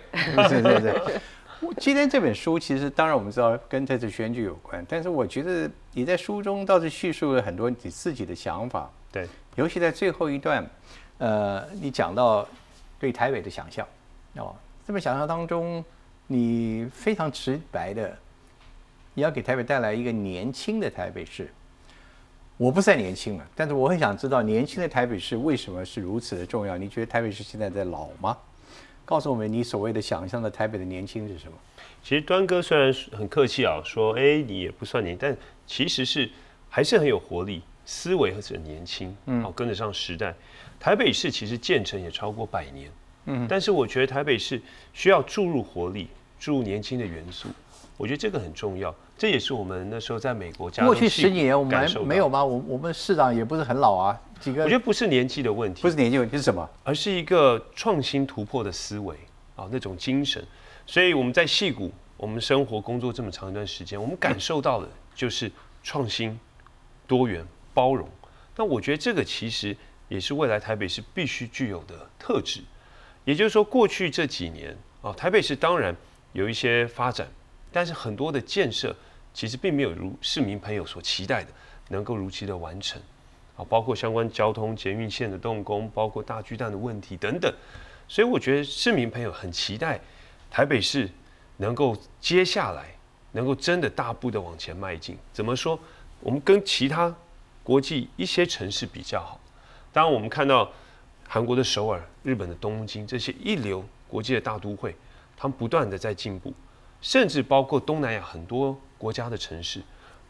[0.48, 1.20] 是是是。
[1.80, 8.90] 今天这本书其实，当然我们知道跟这次选举有关，但是我觉得你在书中倒是叙述了很多你自己的想法。
[9.12, 10.68] 对，尤其在最后一段，
[11.18, 12.46] 呃，你讲到
[12.98, 13.86] 对台北的想象，
[14.34, 15.84] 哦，这本想象当中，
[16.26, 18.16] 你非常直白的，
[19.14, 21.48] 你要给台北带来一个年轻的台北市。
[22.56, 26.76] 我不再年轻了，但是我很想知道，年轻的台北市为什么是如此的重要？
[26.76, 28.36] 你觉得台北市现在在老吗？
[29.08, 31.56] 告诉我们，你所谓的想象的台北的年轻是什么？
[32.04, 35.34] 其实端哥虽然很客气啊，说哎你也不算年，但
[35.66, 36.28] 其实是
[36.68, 40.34] 还是很有活力，思维还是很年轻，嗯，好，跟得上时代。
[40.78, 42.90] 台北市其实建成也超过百年，
[43.24, 44.60] 嗯，但是我觉得台北市
[44.92, 47.48] 需要注入活力，注入年轻的元素，
[47.96, 48.94] 我觉得这个很重要。
[49.16, 52.44] 这也是我们那时候在美国加过去十几年我们没有吗？
[52.44, 54.64] 我我们市长也不是很老啊，几个？
[54.64, 56.68] 我觉得不是年纪的问题，不是年纪问题是什么？
[56.84, 59.16] 而是一个创新突破的思维
[59.56, 60.44] 啊，那种精神。
[60.86, 65.50] 所以我们在戏谷，我们生活工作这么长一段时间，我们感受到的就是
[65.82, 66.38] 创新、
[67.06, 68.08] 多元、包容。
[68.56, 69.76] 那我觉得这个其实
[70.08, 72.60] 也是未来台北市必须具有的特质。
[73.24, 75.94] 也就是说，过去这几年啊，台北市当然
[76.32, 77.28] 有一些发展，
[77.70, 78.94] 但是很多的建设。
[79.34, 81.50] 其实并没有如市民朋友所期待的
[81.90, 83.00] 能够如期的完成，
[83.58, 87.52] 啊，包括相关交通捷运线的动工，包括大巨蛋的问题等等，
[88.06, 90.00] 所以我觉得市民朋友很期待
[90.50, 91.10] 台北市
[91.58, 92.86] 能够接下来
[93.32, 95.18] 能够真的大步的往前迈进。
[95.32, 95.78] 怎么说？
[96.20, 97.14] 我们跟其他
[97.62, 99.38] 国际一些城市比较好，
[99.92, 100.70] 当然我们看到
[101.28, 104.96] 韩国的首尔、日本的东京这些一流国际的大都会，
[105.36, 106.54] 他们不断的在进步，
[107.00, 108.78] 甚至包括东南亚很多。
[108.98, 109.80] 国家的城市，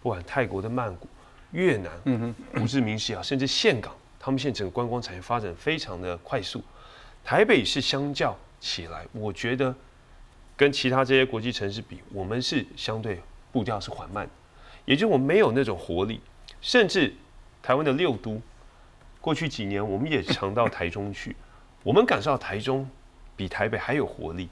[0.03, 1.09] 不管泰国的曼谷、
[1.53, 6.63] 越南、胡志明市啊，甚至岘港，他们现在整个观光产业发展非常的快速。
[7.25, 9.75] 台北市相较起来，我觉得
[10.57, 13.21] 跟其他这些国际城市比，我们是相对
[13.53, 14.29] 步调是缓慢，
[14.85, 16.21] 也就我们没有那种活力。
[16.61, 17.15] 甚至
[17.63, 18.41] 台湾的六都，
[19.21, 21.37] 过去几年我们也常到台中去，
[21.85, 22.89] 我们感受到台中
[23.37, 24.49] 比台北还有活力。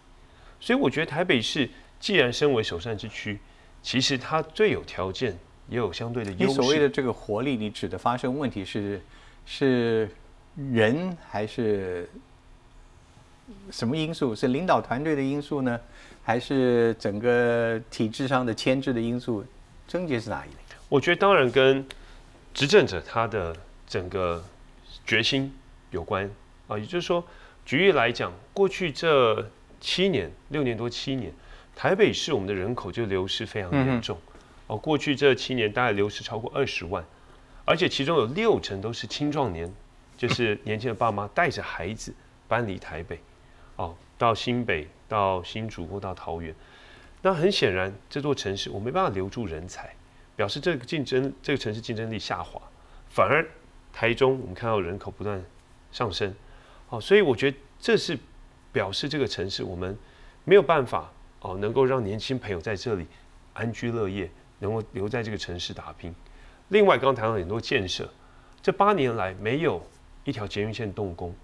[0.61, 3.39] 所以我觉得台北市既然身为首善之区，
[3.83, 5.37] 其实它最有条件，
[5.69, 6.47] 也有相对的优势。
[6.47, 9.01] 你所谓的这个活力，你指的发生问题是
[9.45, 10.09] 是
[10.55, 12.09] 人还是
[13.71, 14.35] 什么因素？
[14.35, 15.81] 是领导团队的因素呢，
[16.23, 19.45] 还是整个体制上的牵制的因素？
[19.87, 20.57] 症结是哪一类？
[20.89, 21.87] 我觉得当然跟
[22.53, 24.45] 执政者他的整个
[25.07, 25.53] 决心
[25.91, 26.31] 有关
[26.69, 26.79] 啊。
[26.79, 27.25] 也就是说，
[27.65, 29.49] 举例来讲，过去这
[29.81, 31.33] 七年、六年多、七年。
[31.77, 34.19] 台北市我们的人口就流失非常严重，
[34.67, 37.05] 哦，过去这七年大概流失超过二十万，
[37.65, 39.73] 而且其中有六成都是青壮年，
[40.17, 42.15] 就是 年轻的爸妈带着孩子
[42.49, 43.21] 搬离台北，
[43.77, 46.55] 哦，到新北、到新竹或到桃园，
[47.23, 49.95] 那很显然这座城市我没办法留住人才，
[50.35, 52.61] 表示这个竞争这个城市竞争力下滑，
[53.09, 53.47] 反而
[53.93, 55.43] 台中我们看到人口不断
[55.93, 56.35] 上升，
[56.89, 58.19] 哦，所以我觉得这是
[58.73, 59.97] 表示这个城市我们
[60.45, 61.13] 没有办法。
[61.41, 63.07] 哦，能够让年轻朋友在这里
[63.53, 66.15] 安居乐业，能够留在这个城市打拼。
[66.69, 68.09] 另外，刚刚谈到很多建设，
[68.61, 69.85] 这八年来没有
[70.25, 71.35] 一条捷运线动工。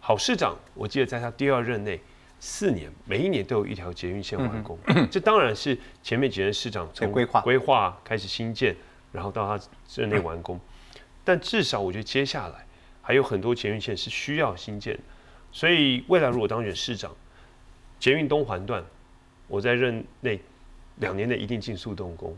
[0.00, 2.00] 郝市长，我记得在他第二任内
[2.38, 4.78] 四年，每一年都有一条捷运线完工。
[5.10, 8.76] 这当然是前面几任市长从规划规划开始新建，
[9.12, 9.64] 然后到他
[9.96, 10.60] 任内完工。
[11.24, 12.66] 但至少我觉得接下来
[13.02, 14.98] 还有很多捷运线是需要新建，
[15.50, 17.10] 所以未来如果当选市长，
[17.98, 18.84] 捷运东环段。
[19.48, 20.38] 我在任内
[20.96, 22.36] 两年内一定尽速动工，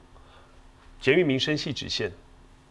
[1.00, 2.12] 捷运民生系直线，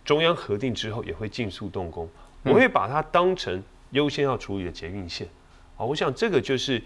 [0.05, 2.07] 中央核定之后也会尽速动工，
[2.43, 3.61] 我会把它当成
[3.91, 5.27] 优先要处理的捷运线。
[5.77, 6.81] 啊，我想这个就是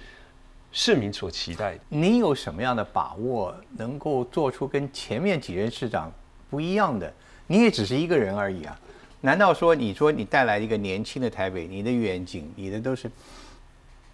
[0.71, 1.79] 市民所期待的。
[1.89, 6.11] 你有什么样的把握能够做出跟前面几任市长
[6.49, 7.13] 不一样的？
[7.47, 8.79] 你也只是一个人而已啊！
[9.19, 13.11] 难道说你说你带来一个年轻的台北，你的远景，你的都是？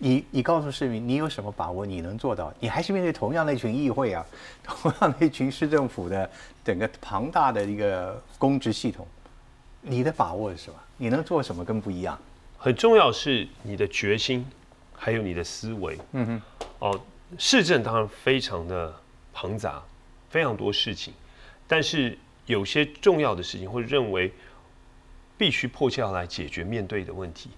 [0.02, 2.54] 你你告诉市民，你有什么把握你能做到？
[2.60, 4.26] 你还是面对同样的一群议会啊，
[4.64, 6.30] 同样的一群市政府的
[6.64, 9.06] 整个庞大的一个公职系统，
[9.82, 10.80] 你的把握是什么？
[10.96, 12.18] 你能做什么跟不一样？
[12.58, 14.46] 很重要是你的决心，
[14.94, 16.00] 还有你的思维。
[16.14, 16.42] 嗯哼。
[16.80, 17.02] 哦，
[17.38, 18.96] 市政当然非常的
[19.34, 19.84] 庞杂，
[20.30, 21.14] 非常多事情，
[21.68, 24.32] 但是有些重要的事情，会认为
[25.38, 27.50] 必须迫切要来解决面对的问题，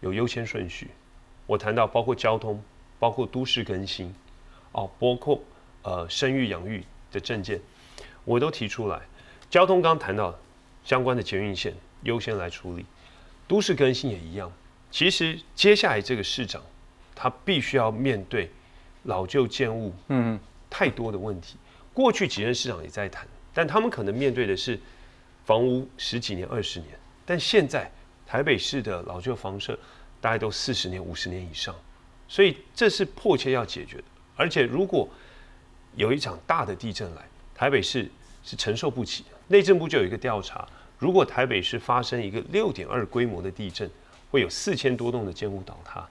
[0.00, 0.90] 有优先顺序。
[1.46, 2.62] 我谈到包括交通，
[2.98, 4.14] 包括都市更新，
[4.72, 5.40] 哦，包括
[5.82, 7.60] 呃生育养育的证件，
[8.24, 9.00] 我都提出来。
[9.50, 10.36] 交通刚谈到
[10.84, 12.86] 相关的捷运线优先来处理，
[13.46, 14.50] 都市更新也一样。
[14.90, 16.62] 其实接下来这个市长，
[17.14, 18.50] 他必须要面对
[19.02, 21.56] 老旧建物，嗯，太多的问题。
[21.92, 24.80] 过去几任市长也在谈，但他们可能面对的是
[25.44, 26.90] 房屋十几年、二十年，
[27.26, 27.90] 但现在
[28.26, 29.78] 台北市的老旧房舍。
[30.24, 31.74] 大概都四十年、五十年以上，
[32.26, 34.04] 所以这是迫切要解决的。
[34.34, 35.06] 而且，如果
[35.96, 37.20] 有一场大的地震来，
[37.54, 38.10] 台北市
[38.42, 39.28] 是承受不起的。
[39.48, 40.66] 内政部就有一个调查，
[40.98, 43.86] 如果台北市发生一个六点二规模的地震，
[44.30, 46.08] 会有四千多栋的建物倒塌。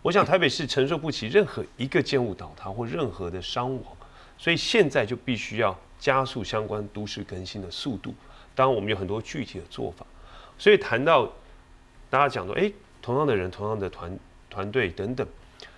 [0.00, 3.84] 我想台北市承受不起任何一个建物倒塌或任何的伤亡，
[4.38, 8.14] 所以现在就必须要加速相关都市更新的速度，
[8.54, 10.06] 当然我们有很多具体的做法。
[10.56, 11.26] 所以谈到
[12.08, 12.70] 大家讲说，哎，
[13.02, 15.26] 同样的人，同样的团团队等等，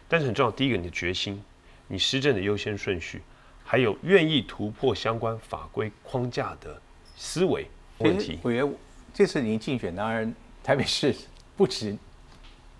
[0.09, 1.43] 但是很重要，第一个你的决心，
[1.89, 3.23] 你施政的优先顺序，
[3.65, 6.81] 还有愿意突破相关法规框架的
[7.17, 7.67] 思维
[7.99, 8.39] 问题。
[8.43, 8.75] 委员，
[9.15, 11.15] 这次您竞选，当然台北市
[11.57, 11.97] 不止。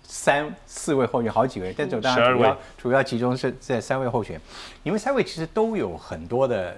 [0.05, 4.41] 三四位候选，好几位，但是当然主要主要集中是在三位候选人。
[4.83, 6.77] 你们三位其实都有很多的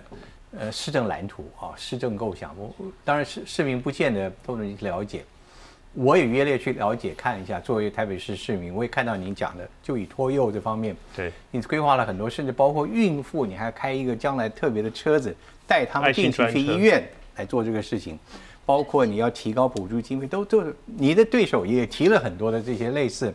[0.56, 2.56] 呃市政蓝图啊，市政构想。
[2.56, 2.71] 我
[3.04, 5.25] 当然市市民不见得都能了解，
[5.95, 7.60] 我也约略去了解看一下。
[7.60, 18.19] 作为台北市市民，我也看到您讲的，就以托幼这方面，对，你规划了很多，甚至包括孕妇，你还开一个将来特别的车子，带他们定期去医院来做这个事情。
[18.65, 23.31] 包括你要提高补助经费，都都你的对手也提了很多的这些类似，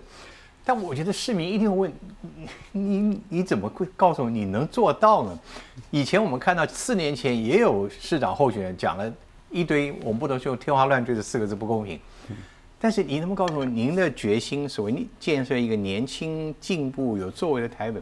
[0.64, 1.92] 但我觉得市民一定问
[2.72, 5.38] 你，你怎么会告诉我你能做到呢？
[5.92, 9.12] 以前我们看到四年前也有市长候选人讲了
[9.50, 11.96] 一堆，我们不能说天花乱坠的四个字不公平，
[12.80, 14.66] 但是你能不能告诉我您的决心？
[14.66, 18.00] 所谓建设一个年轻、进步、有作为的台北，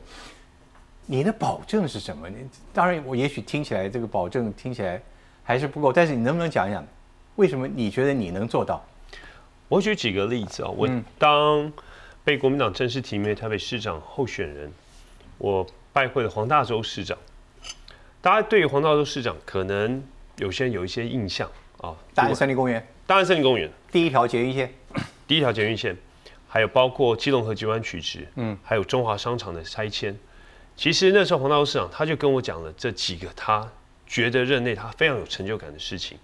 [1.06, 2.28] 你的保证是什么？
[2.30, 2.36] 你
[2.72, 5.02] 当然我也许听起来这个保证听起来
[5.42, 6.86] 还是不够，但是你能不能讲一讲？
[7.34, 8.80] 为什么你觉得你能做到？
[9.68, 10.88] 我举几个例子啊，我
[11.18, 11.72] 当
[12.22, 14.72] 被国民党正式提名台北市长候选人，
[15.38, 17.18] 我拜会了黄大洲市长。
[18.20, 20.02] 大家对于黄大洲市长可能
[20.36, 24.70] 有些人有一些印象啊，大安森林公园，大安森林公园第一条捷运线，
[25.26, 25.96] 第一条捷运线，
[26.46, 30.14] 还有包括基隆和吉湾取直，嗯，还有中华商场的拆迁。
[30.76, 33.66] 其实那时候黄大洲市长他就跟我讲了这几个他
[34.06, 36.18] 觉得任内他非常有成就感的事情。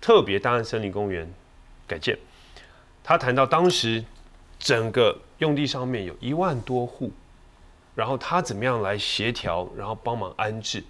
[0.00, 1.30] 特别大安森林公园
[1.86, 2.16] 改建，
[3.04, 4.02] 他谈到当时
[4.58, 7.12] 整个用地上面有一万多户，
[7.94, 10.82] 然后他怎么样来协调，然后帮忙安置，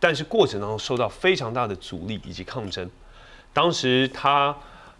[0.00, 2.90] 但是过程当中受到非常大的阻力以及抗争。
[3.52, 4.54] 当时他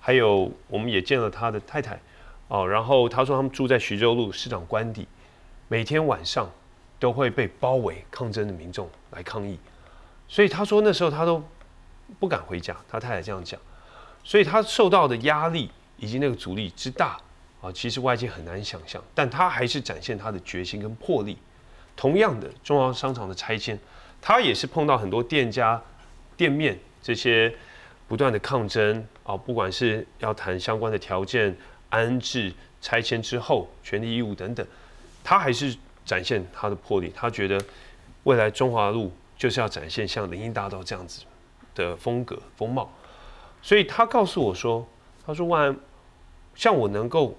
[0.07, 1.99] 还有我们也见了他的太太
[2.47, 5.09] 哦，然后他说他们住在徐州路市长官邸，
[5.67, 6.49] 每天晚上
[7.01, 9.59] 都会被包围抗争的民众来抗议，
[10.29, 11.43] 所以他说那时候他都。
[12.21, 13.61] 不敢回家，他太太这样讲，
[14.23, 17.19] 所以他受到的压力以及那个阻力之大
[17.61, 19.03] 啊，其实外界很难想象。
[19.13, 21.37] 但他还是展现他的决心跟魄力。
[21.97, 23.77] 同样的，中央商场的拆迁，
[24.23, 25.83] 他也是碰到很多店家、
[26.37, 27.53] 店面这些
[28.07, 31.55] 不断的抗争啊，不管是要谈相关的条件、
[31.91, 34.67] 安置、拆迁之后权利义务等等，
[35.23, 37.13] 他还是展现他的魄力。
[37.15, 37.61] 他觉得
[38.25, 41.23] 未来中华路就是要展现像林荫大道这样子。
[41.77, 42.91] 的风格风貌，
[43.61, 44.89] 所以他告诉我说
[45.27, 45.77] ：“他说万，
[46.55, 47.37] 像我能够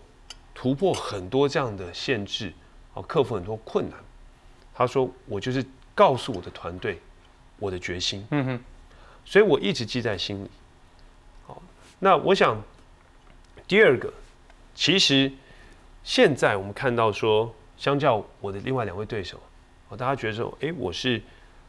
[0.54, 2.54] 突破很多这样的限制，
[2.94, 3.98] 啊，克服很多困难。
[4.76, 7.02] 他说我就是告诉我的团队
[7.58, 8.28] 我的决心。
[8.30, 8.64] 嗯哼，
[9.26, 10.52] 所以我一直记在心里。
[12.00, 12.62] 那我想
[13.68, 14.14] 第二个，
[14.76, 15.32] 其实
[16.04, 19.42] 现在我们看到说，相较我的另外两位对手，
[19.90, 21.22] 啊，大家觉得说，哎，我是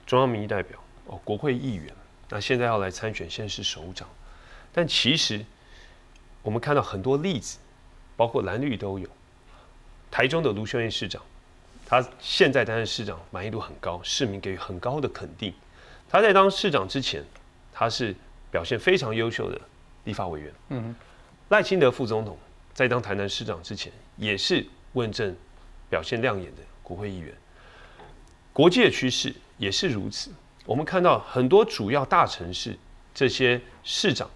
[0.07, 1.95] 中央民意代表，哦，国会议员。”
[2.31, 4.07] 那现在要来参选现在是首长，
[4.71, 5.43] 但其实
[6.43, 7.59] 我们看到很多例子，
[8.17, 9.09] 包括蓝绿都有。
[10.11, 11.23] 台中的卢秀燕市长，
[11.87, 15.55] 他现在担任市长，满意度很高，市民给予很高的肯定。
[16.07, 17.25] 他在当市长之前，
[17.73, 18.15] 他是
[18.51, 19.59] 表现非常优秀的
[20.09, 20.53] 立法委员。
[20.71, 20.97] 嗯，
[21.51, 22.35] 赖清德副总统
[22.73, 25.37] 在当台南市长之前，也是问政
[25.91, 27.35] 表现亮眼的国会议员。
[28.55, 30.31] 国际的趋势也是如此。
[30.65, 32.75] 我们看到很多主要大城市
[33.15, 34.31] 这些市长，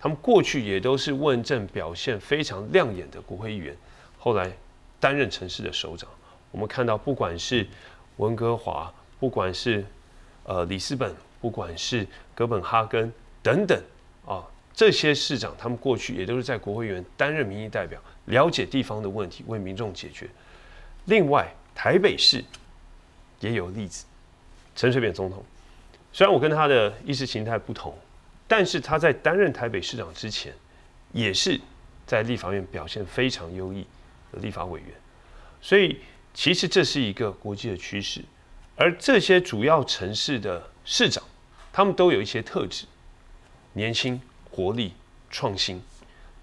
[0.00, 3.76] 他们过去也都是问政表现非常亮眼的国会议员，
[4.18, 4.50] 后来
[4.98, 6.08] 担任城市的首长。
[6.50, 7.66] 我们看到，不管是
[8.16, 9.84] 温哥华，不管是
[10.44, 13.78] 呃里斯本，不管是哥本哈根等等
[14.26, 20.28] 啊，这些市长他们过去也都是在国会议员担任民意代表，了解地方的问题，为民众解决。
[21.06, 22.44] 另外，台北市
[23.40, 24.04] 也有例子，
[24.74, 25.44] 陈水扁总统。
[26.12, 27.96] 虽然我跟他的意识形态不同，
[28.48, 30.52] 但是他在担任台北市长之前，
[31.12, 31.60] 也是
[32.06, 33.86] 在立法院表现非常优异
[34.32, 34.88] 的立法委员，
[35.60, 36.00] 所以
[36.34, 38.22] 其实这是一个国际的趋势。
[38.76, 41.22] 而这些主要城市的市长，
[41.72, 42.86] 他们都有一些特质：
[43.74, 44.20] 年轻、
[44.50, 44.92] 活力、
[45.30, 45.80] 创新。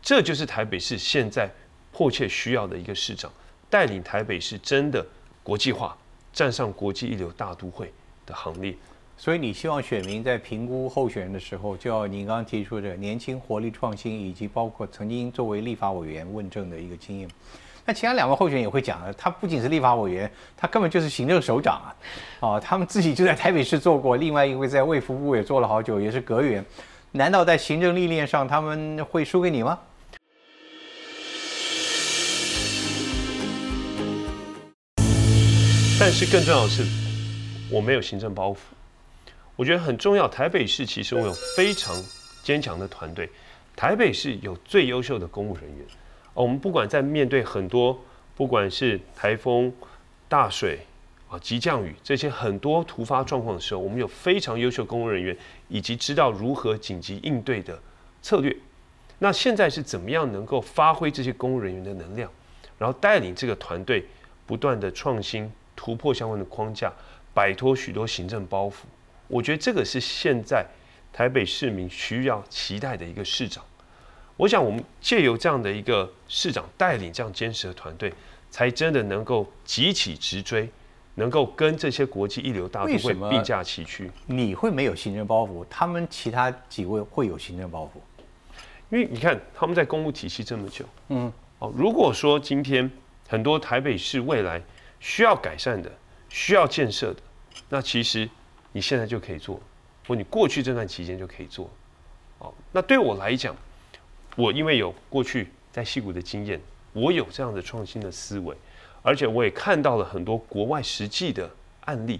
[0.01, 1.49] 这就是台北市现在
[1.91, 3.32] 迫切需要的一个市长，
[3.70, 5.05] 带领台北市真的
[5.43, 5.97] 国际化，
[6.32, 7.91] 站上国际一流大都会
[8.26, 8.74] 的行列。
[9.18, 17.28] 所以你希望选民在评估候选人的时候，就要您刚刚提出的年轻、活力、创新，以及包括曾经作为立法委员问政的一个经验。
[17.84, 21.95] 那其他两位候选人也会讲了，他不仅是立法委员，他根本就是行政首长啊！
[22.41, 26.64] 哦，他们自己就在台北市做过，另外一位在卫福部也做了好久，也是阁员。
[27.18, 29.80] 难道在行政历练上他们会输给你吗？
[35.99, 36.86] 但是更重要的是，
[37.72, 38.57] 我没有行政包袱。
[39.55, 40.28] 我觉得很重要。
[40.28, 41.95] 台北市其实我有非常
[42.43, 43.28] 坚强的团队，
[43.76, 45.84] 台北市有最优秀的公务人员。
[46.36, 47.99] 我们不管在面对很多，
[48.36, 49.74] 不管是台风、
[50.30, 50.82] 大水
[51.30, 55.36] 啊、急降雨这些很多突发状况的时候，我们有非常优秀公务人员，
[55.67, 57.80] 以及知道如何紧急应对的
[58.21, 58.55] 策略。
[59.19, 62.32] 那现在是怎么样能够发挥这些公务人员的能量，
[62.78, 64.05] 然后带领这个团队
[64.45, 65.51] 不断的创新？
[65.80, 66.91] 突破相关的框架，
[67.36, 68.78] 摆脱许多行政包袱。
[69.28, 70.65] 我觉得这个是现在
[71.13, 73.63] 台北市民需要期待的一个市长。
[74.38, 78.11] 我想，我们借由这样的一个市长带领这样坚实的团队，
[78.49, 80.67] 才真的能够急起直追，
[81.18, 84.09] 能够跟这些国际一流大都会并驾齐驱。
[84.26, 87.99] 你会没有行政包袱，他们其他几位会有行政包袱？
[88.89, 92.89] 因为你看他们在公务体系这么久，嗯，哦，如果说今天
[93.28, 94.61] 很多台北市未来。
[94.99, 95.91] 需要改善的、
[96.28, 97.22] 需要建设的，
[97.70, 98.28] 那其实
[98.72, 99.61] 你现在就可以做，
[100.07, 101.70] 或你过去这段期间就可以做。
[102.39, 103.55] 哦，那对我来讲，
[104.36, 106.59] 我因为有过去在戏谷的经验，
[106.93, 108.57] 我有这样的创新的思维，
[109.08, 111.49] 而且我也看到了很多国外实际的
[111.86, 112.20] 案例。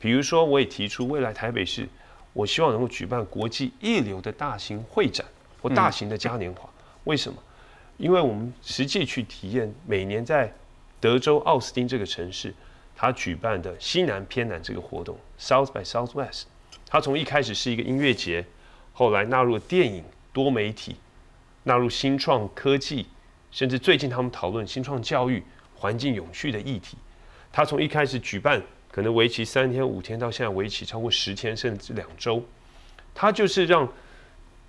[0.00, 1.88] 比如说，我也提出未来台北市，
[2.32, 5.24] 我希望能够举办国际一流的大型会展
[5.62, 6.68] 或大型的嘉年华。
[7.04, 7.40] 为什么？
[7.96, 10.52] 因为我们实际去体验每年在
[10.98, 12.52] 德州奥斯汀这个城市，
[12.96, 16.42] 他举办的西南偏南这个活动，South by Southwest，
[16.88, 18.44] 它从一开始是一个音乐节，
[18.92, 20.02] 后来纳入电影、
[20.32, 20.96] 多媒体，
[21.62, 23.06] 纳入新创科技，
[23.52, 25.44] 甚至最近他们讨论新创教育、
[25.76, 26.96] 环境永续的议题。
[27.52, 28.60] 他从一开始举办
[28.90, 32.42] 可能为期三天五天，到现在为期超过十天甚至两周，
[33.14, 33.86] 他就是让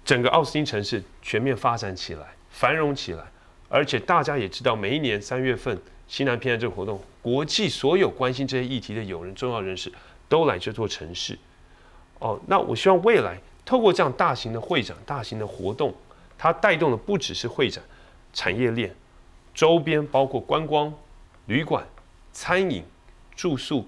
[0.05, 3.23] 整个奥斯汀城市全面发展起来、繁荣起来，
[3.69, 5.77] 而且大家也知道，每一年三月份。
[6.09, 9.91] 西南偏爱这个活动，国际所有关心这些议题的友人、重要人士
[10.29, 11.37] 都来这座城市。
[12.19, 15.93] 哦，那我希望未来透过这样大型的会展、大型的活动，
[16.37, 17.83] 它带动的不只是会展
[18.31, 18.95] 产业链
[19.57, 20.93] 周边，包括观光、
[21.47, 21.83] 旅馆、
[22.31, 22.83] 餐饮、
[23.35, 23.87] 住宿、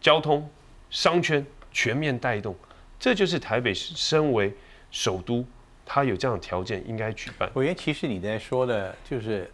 [0.00, 0.48] 交通、
[0.88, 2.56] 商圈全面带动。
[2.98, 4.50] 这就是台北市身为
[4.90, 5.44] 首都，
[5.84, 7.50] 它有这样的条件应该举办。
[7.52, 9.50] 我觉得，其实你在说的就是。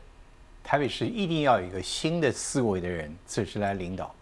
[0.62, 4.14] 台北市一定要有一个新的思维的人，此时来领导，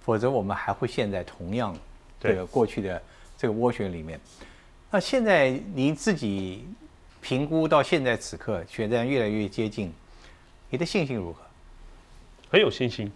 [0.00, 1.76] 否则我们还会陷在同样
[2.18, 3.00] 这个过去的
[3.36, 4.18] 这个涡旋里面。
[4.90, 6.66] 那现在您自己
[7.20, 9.92] 评估到现在此刻，选战越来越接近，
[10.74, 11.40] 你的信心如何？
[12.50, 13.08] 很有信心，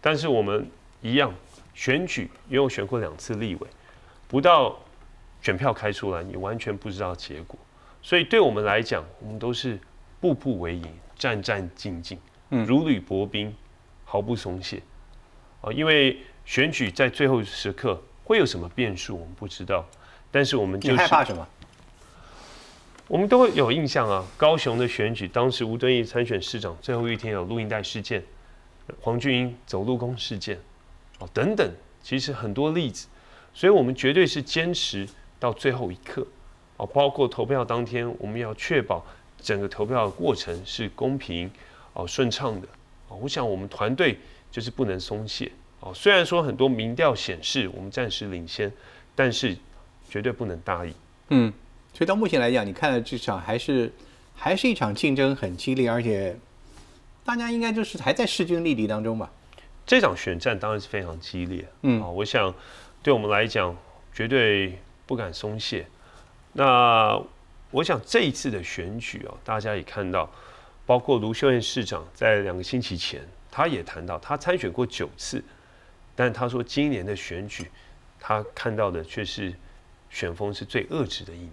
[0.00, 0.70] 但是我们
[1.02, 1.34] 一样
[1.74, 3.66] 选举，因为我选过两次立委，
[4.28, 4.78] 不到
[5.42, 7.58] 选票开出来，你完全不知道结果，
[8.00, 9.76] 所以对我们来讲，我们都是
[10.20, 10.86] 步步为营。
[11.16, 12.16] 战战兢兢，
[12.64, 13.52] 如履薄冰，
[14.04, 14.80] 毫不松懈。
[15.60, 19.84] 啊，因为选举在最后时刻会有什么变数，我们不知道。
[20.30, 21.44] 但是我们就是害怕什么？
[23.08, 24.24] 我们都会有印象啊。
[24.36, 28.22] 高雄的选举，当时吴敦义参选市长，最后一天有录音带事件，
[29.00, 30.58] 黄俊英走路工事件，
[31.18, 31.68] 哦，等等，
[32.02, 33.08] 其实很多例子。
[33.54, 35.08] 所以我们绝对是坚持
[35.40, 36.26] 到最后一刻。
[36.76, 39.04] 哦，包括投票当天，我们要确保。
[39.40, 41.48] 整个投票的过程是公平、
[41.92, 42.66] 哦顺畅的，
[43.06, 44.18] 哦，我想我们团队
[44.50, 45.48] 就是不能松懈，
[45.78, 48.72] 哦，虽然说很多民调显示我们暂时领先，
[49.14, 49.56] 但是
[50.10, 50.92] 绝对不能大意。
[51.28, 51.52] 嗯，
[51.92, 53.92] 所以到目前来讲，你看的这场还是
[54.34, 56.36] 还是一场竞争很激烈，而且
[57.24, 59.30] 大家应该就是还在势均力敌当中吧？
[59.84, 62.54] 这场选战当然是非常激烈，嗯，啊，我想
[63.02, 63.76] 对我们来讲
[64.12, 65.86] 绝对不敢松懈。
[66.52, 67.20] 那
[67.70, 70.30] 我想这一次的选举啊，大家也看到，
[70.86, 75.42] 包括卢秀燕市长在两个星期前，他也谈到他参选过九次，
[76.14, 77.70] 但他说今年的选举，
[78.20, 79.54] 他看到的却是
[80.10, 81.52] 选风是最恶质的一年。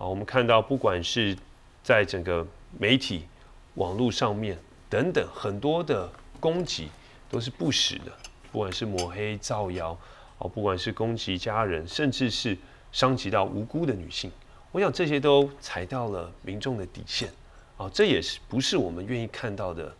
[0.00, 1.36] 啊，我们看到不管是
[1.82, 2.44] 在整个
[2.78, 3.26] 媒体、
[3.74, 6.88] 网络上面等等很多的攻击
[7.28, 8.10] 都是不实的，
[8.50, 9.96] 不管是抹黑、造谣，
[10.38, 12.56] 哦，不管是攻击家人，甚至是
[12.90, 14.32] 伤及到无辜的女性。
[14.72, 17.28] 我想这些都踩到了民众的底线，
[17.76, 19.94] 啊，这也是不是我们愿意看到的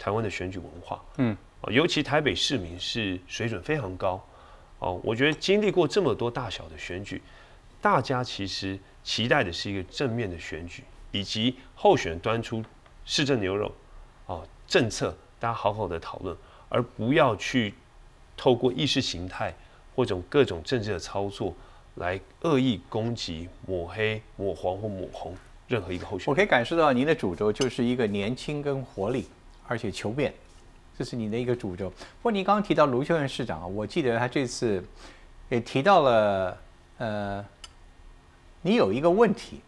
[0.00, 4.20] 台湾的选举文化，嗯，啊，尤其台北市民是水准非常高，
[4.80, 7.22] 哦，我觉得经历过这么多大小的选举，
[7.80, 10.82] 大家其实期待的是一个正面的选举，
[11.12, 12.64] 以及候选端出
[13.04, 13.70] 市政牛肉，
[14.26, 16.34] 啊，政策大家好好的讨论，
[16.70, 17.74] 而不要去
[18.34, 19.54] 透过意识形态
[19.94, 21.54] 或者各种政治的操作
[21.96, 25.36] 来恶意攻击、抹黑、抹黄或抹红
[25.68, 26.32] 任何一个候选人。
[26.32, 29.28] 我可以感受到您的主轴就是一个年轻跟活力，
[29.68, 30.32] 而且求变，
[30.98, 31.90] 这是你的一个主轴。
[31.90, 34.82] 不过您刚刚提到卢秀燕市长啊，我记得他这次
[35.50, 36.58] 也提到了，
[36.96, 37.44] 呃，
[38.66, 39.60] 你有一个问题，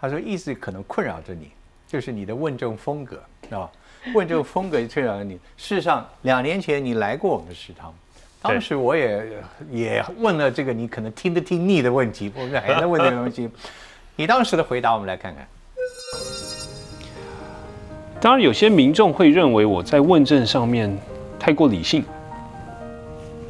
[0.00, 1.50] 他说一直可能困扰着你，
[1.88, 3.20] 就是你的问政风格
[3.50, 3.68] 啊，
[4.14, 5.32] 问政风格困扰着你。
[5.56, 7.92] 事实上，两年前你来过我们的食堂。
[8.40, 9.26] 当时我也
[9.72, 13.50] 也问了这个你可能听得听腻的问题，我们还在问这个问题。
[14.14, 15.44] 你当时的回答，我们来看看。
[18.20, 20.96] 当然，有些民众会认为我在问政上面
[21.36, 22.04] 太过理性。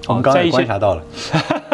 [0.08, 1.04] 我们刚才观察到了，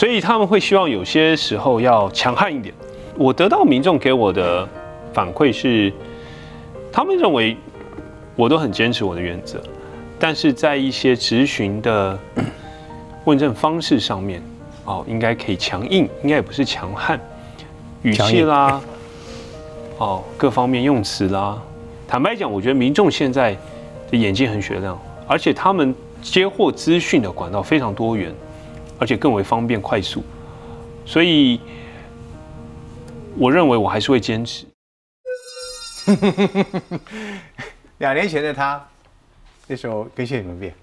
[0.00, 2.74] 所以他们会希望有些时候要强悍一点。
[3.18, 4.66] 我得到民众给我的
[5.12, 5.92] 反馈是，
[6.90, 7.54] 他们认为
[8.34, 9.62] 我都很坚持我的原则。
[10.18, 12.18] 但是在一些质询的
[13.26, 14.42] 问政方式上面，
[14.86, 17.20] 哦，应该可以强硬，应该也不是强悍，
[18.00, 18.80] 语气啦，
[19.98, 21.62] 哦，各方面用词啦。
[22.08, 23.54] 坦白讲，我觉得民众现在
[24.10, 28.32] 的眼睛很雪亮，而且他们接获资讯的管道非常多元，
[29.00, 30.22] 而且更为方便快速，
[31.04, 31.60] 所以
[33.36, 34.66] 我认为我还是会坚持。
[37.98, 38.86] 两年前的他。
[39.66, 40.74] 那时候跟现在有没有变？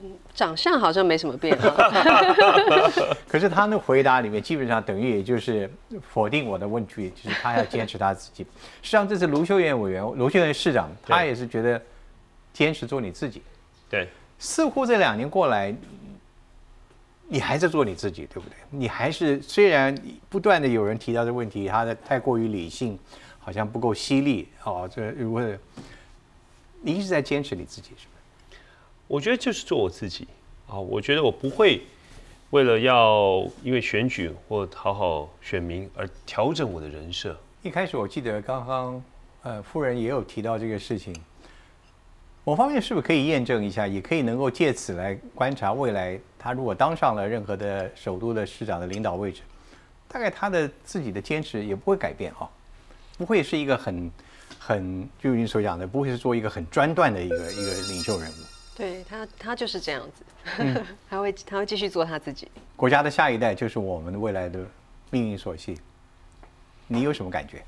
[0.00, 1.58] 嗯，长相好像没什么变。
[3.26, 5.68] 可是他的回答里面基本上等于也就是
[6.08, 8.44] 否定我的问句，就是他要坚持他自己。
[8.80, 11.82] 实际上这次卢秀燕委员、卢秀燕市长，他也是觉得
[12.52, 13.42] 坚持做你自己。
[13.90, 14.08] 对，
[14.38, 15.74] 似乎这两年过来，
[17.32, 18.56] 你还在做你自己，对不对？
[18.70, 19.96] 你还是虽然
[20.28, 22.98] 不断的有人提到这问题，他的太过于理性，
[23.38, 24.90] 好像不够犀利哦。
[24.92, 25.40] 这如果
[26.82, 28.58] 你一直在坚持你自己，是吧？
[29.06, 30.26] 我觉得就是做我自己
[30.66, 30.74] 啊！
[30.76, 31.82] 我觉得我不会
[32.50, 37.38] 为了要因为选举或讨好选民而调整我的人设。
[37.62, 39.02] 一开始我记得刚刚
[39.42, 41.14] 呃夫人也有提到这个事情，
[42.44, 43.86] 某方面是不是可以验证一下？
[43.86, 49.42] 也可以能够借此来观察未来，他如果当上了任何的首都的市长的领导位置，
[50.08, 52.48] 大概他的自己的坚持也不会改变啊，
[53.18, 54.10] 不会是一个很。
[54.62, 58.34] 很，就你所讲的，不会是做一个很专断的一个一个领袖人物。
[58.76, 62.46] 对他，他就是这样子， 他会他会继续做他自己。
[62.76, 64.60] 国家的下一代就是我们未来的
[65.10, 65.78] 命运所系。
[66.88, 67.62] 你有什么感觉？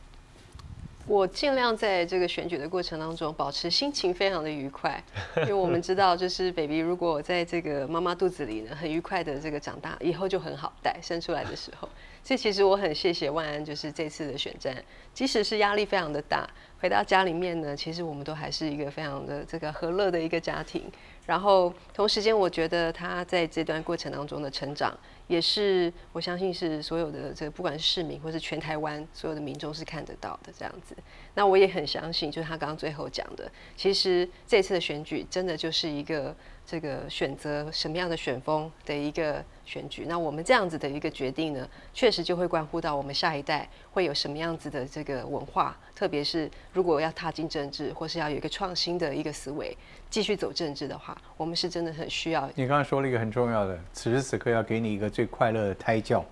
[1.06, 5.02] 我尽量在这个选举的过程当中保持心情非常的愉快，
[5.42, 11.88] 因为我们知道，就是 baby 如果我在这个妈妈肚子里呢，很愉快的这个长大，以后就很好带，生出来的时候。
[12.22, 14.76] 所以其实我很谢谢万安，就是这次的选战，
[15.12, 16.48] 即使是压力非常的大，
[16.80, 20.84] 回到家里面呢，其实我们都还是一个非常的这个和乐的一个家庭。
[21.26, 24.92] 然后同时间，我觉得他在这段过程当中的成长。
[25.28, 30.94] 也是，我相信是所有的这个，不管是市民或是全台湾所有的民众是看得到的这样子。
[31.34, 36.36] 那我也很相信，就是他刚刚最后讲的，其实这次的选举真的就是一个
[36.66, 40.06] 这个选择什么样的选风的一个选举。
[40.08, 49.76] 那我们这样子的一个决定呢，确实就会关乎到我们下一代会有什么样子的这个文化，特别是如果要踏进政治，或是要有一个创新的一个思维。
[50.08, 52.46] 继续走政治的话，我们是真的很需要。
[52.54, 56.22] 你刚刚说了一个很重要的，此时此刻要给你一个最快乐的胎教，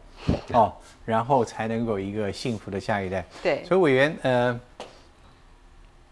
[0.53, 0.71] 哦，
[1.07, 3.25] 然后才能够一个幸福的下一代。
[3.43, 4.61] 对，所以委员，呃，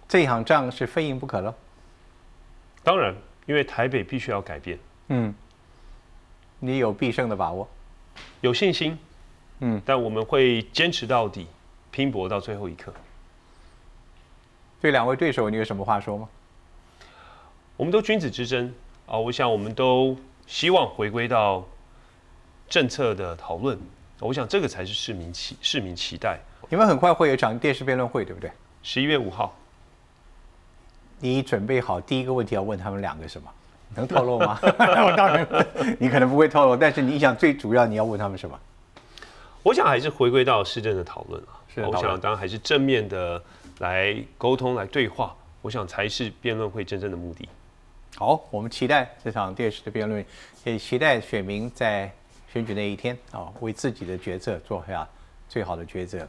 [0.08, 1.54] 这一行仗是非赢不可了。
[2.82, 3.14] 当然，
[3.48, 4.78] 因为台北必须要改变。
[5.08, 5.34] 嗯，
[6.60, 7.66] 你有必胜的把握？
[8.42, 8.96] 有信心。
[9.60, 11.46] 嗯，但我们会坚持到底，
[11.90, 12.92] 拼搏到最后一刻。
[14.80, 16.28] 对两位对手，你有什么话说吗？
[17.76, 18.72] 我们都君子之争
[19.06, 19.16] 啊！
[19.16, 21.66] 我想我们都希望回归到
[22.68, 23.76] 政策的讨论。
[24.20, 26.38] 我想这个才是市民期市民期待。
[26.68, 28.52] 你们很快会有一场电视辩论会，对不对？
[28.82, 29.57] 十一月五号。
[31.20, 33.50] 你准备好第一个问题要问他们两个什么？
[33.94, 34.58] 能透露吗？
[34.62, 35.46] 我当然，
[35.98, 36.76] 你可能不会透露。
[36.76, 38.58] 但是你想最主要你要问他们什么？
[39.62, 41.56] 我想还是回归到市政的讨论啊。
[41.74, 43.42] 是我想当然还是正面的
[43.78, 45.34] 来沟通来对话。
[45.60, 47.48] 我想才是辩论会真正的目的。
[48.16, 50.24] 好，我们期待这场电视的辩论，
[50.64, 52.10] 也期待选民在
[52.52, 55.06] 选举那一天啊，为自己的决策做下
[55.48, 56.26] 最好的抉择。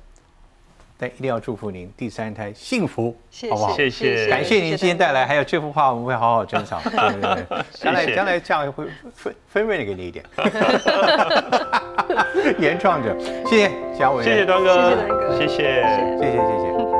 [1.01, 3.15] 但一定要祝福您第三胎幸福，
[3.49, 3.73] 好不好？
[3.73, 6.77] 谢谢，感谢您今天带来，还有这幅画，我们会好好珍藏。
[6.91, 10.25] 对对对，将来将来这样会分分润的给你一点。
[12.59, 15.85] 原创者，谢谢嘉伟，谢谢端哥，谢谢端哥，谢谢，
[16.19, 16.98] 谢谢谢谢。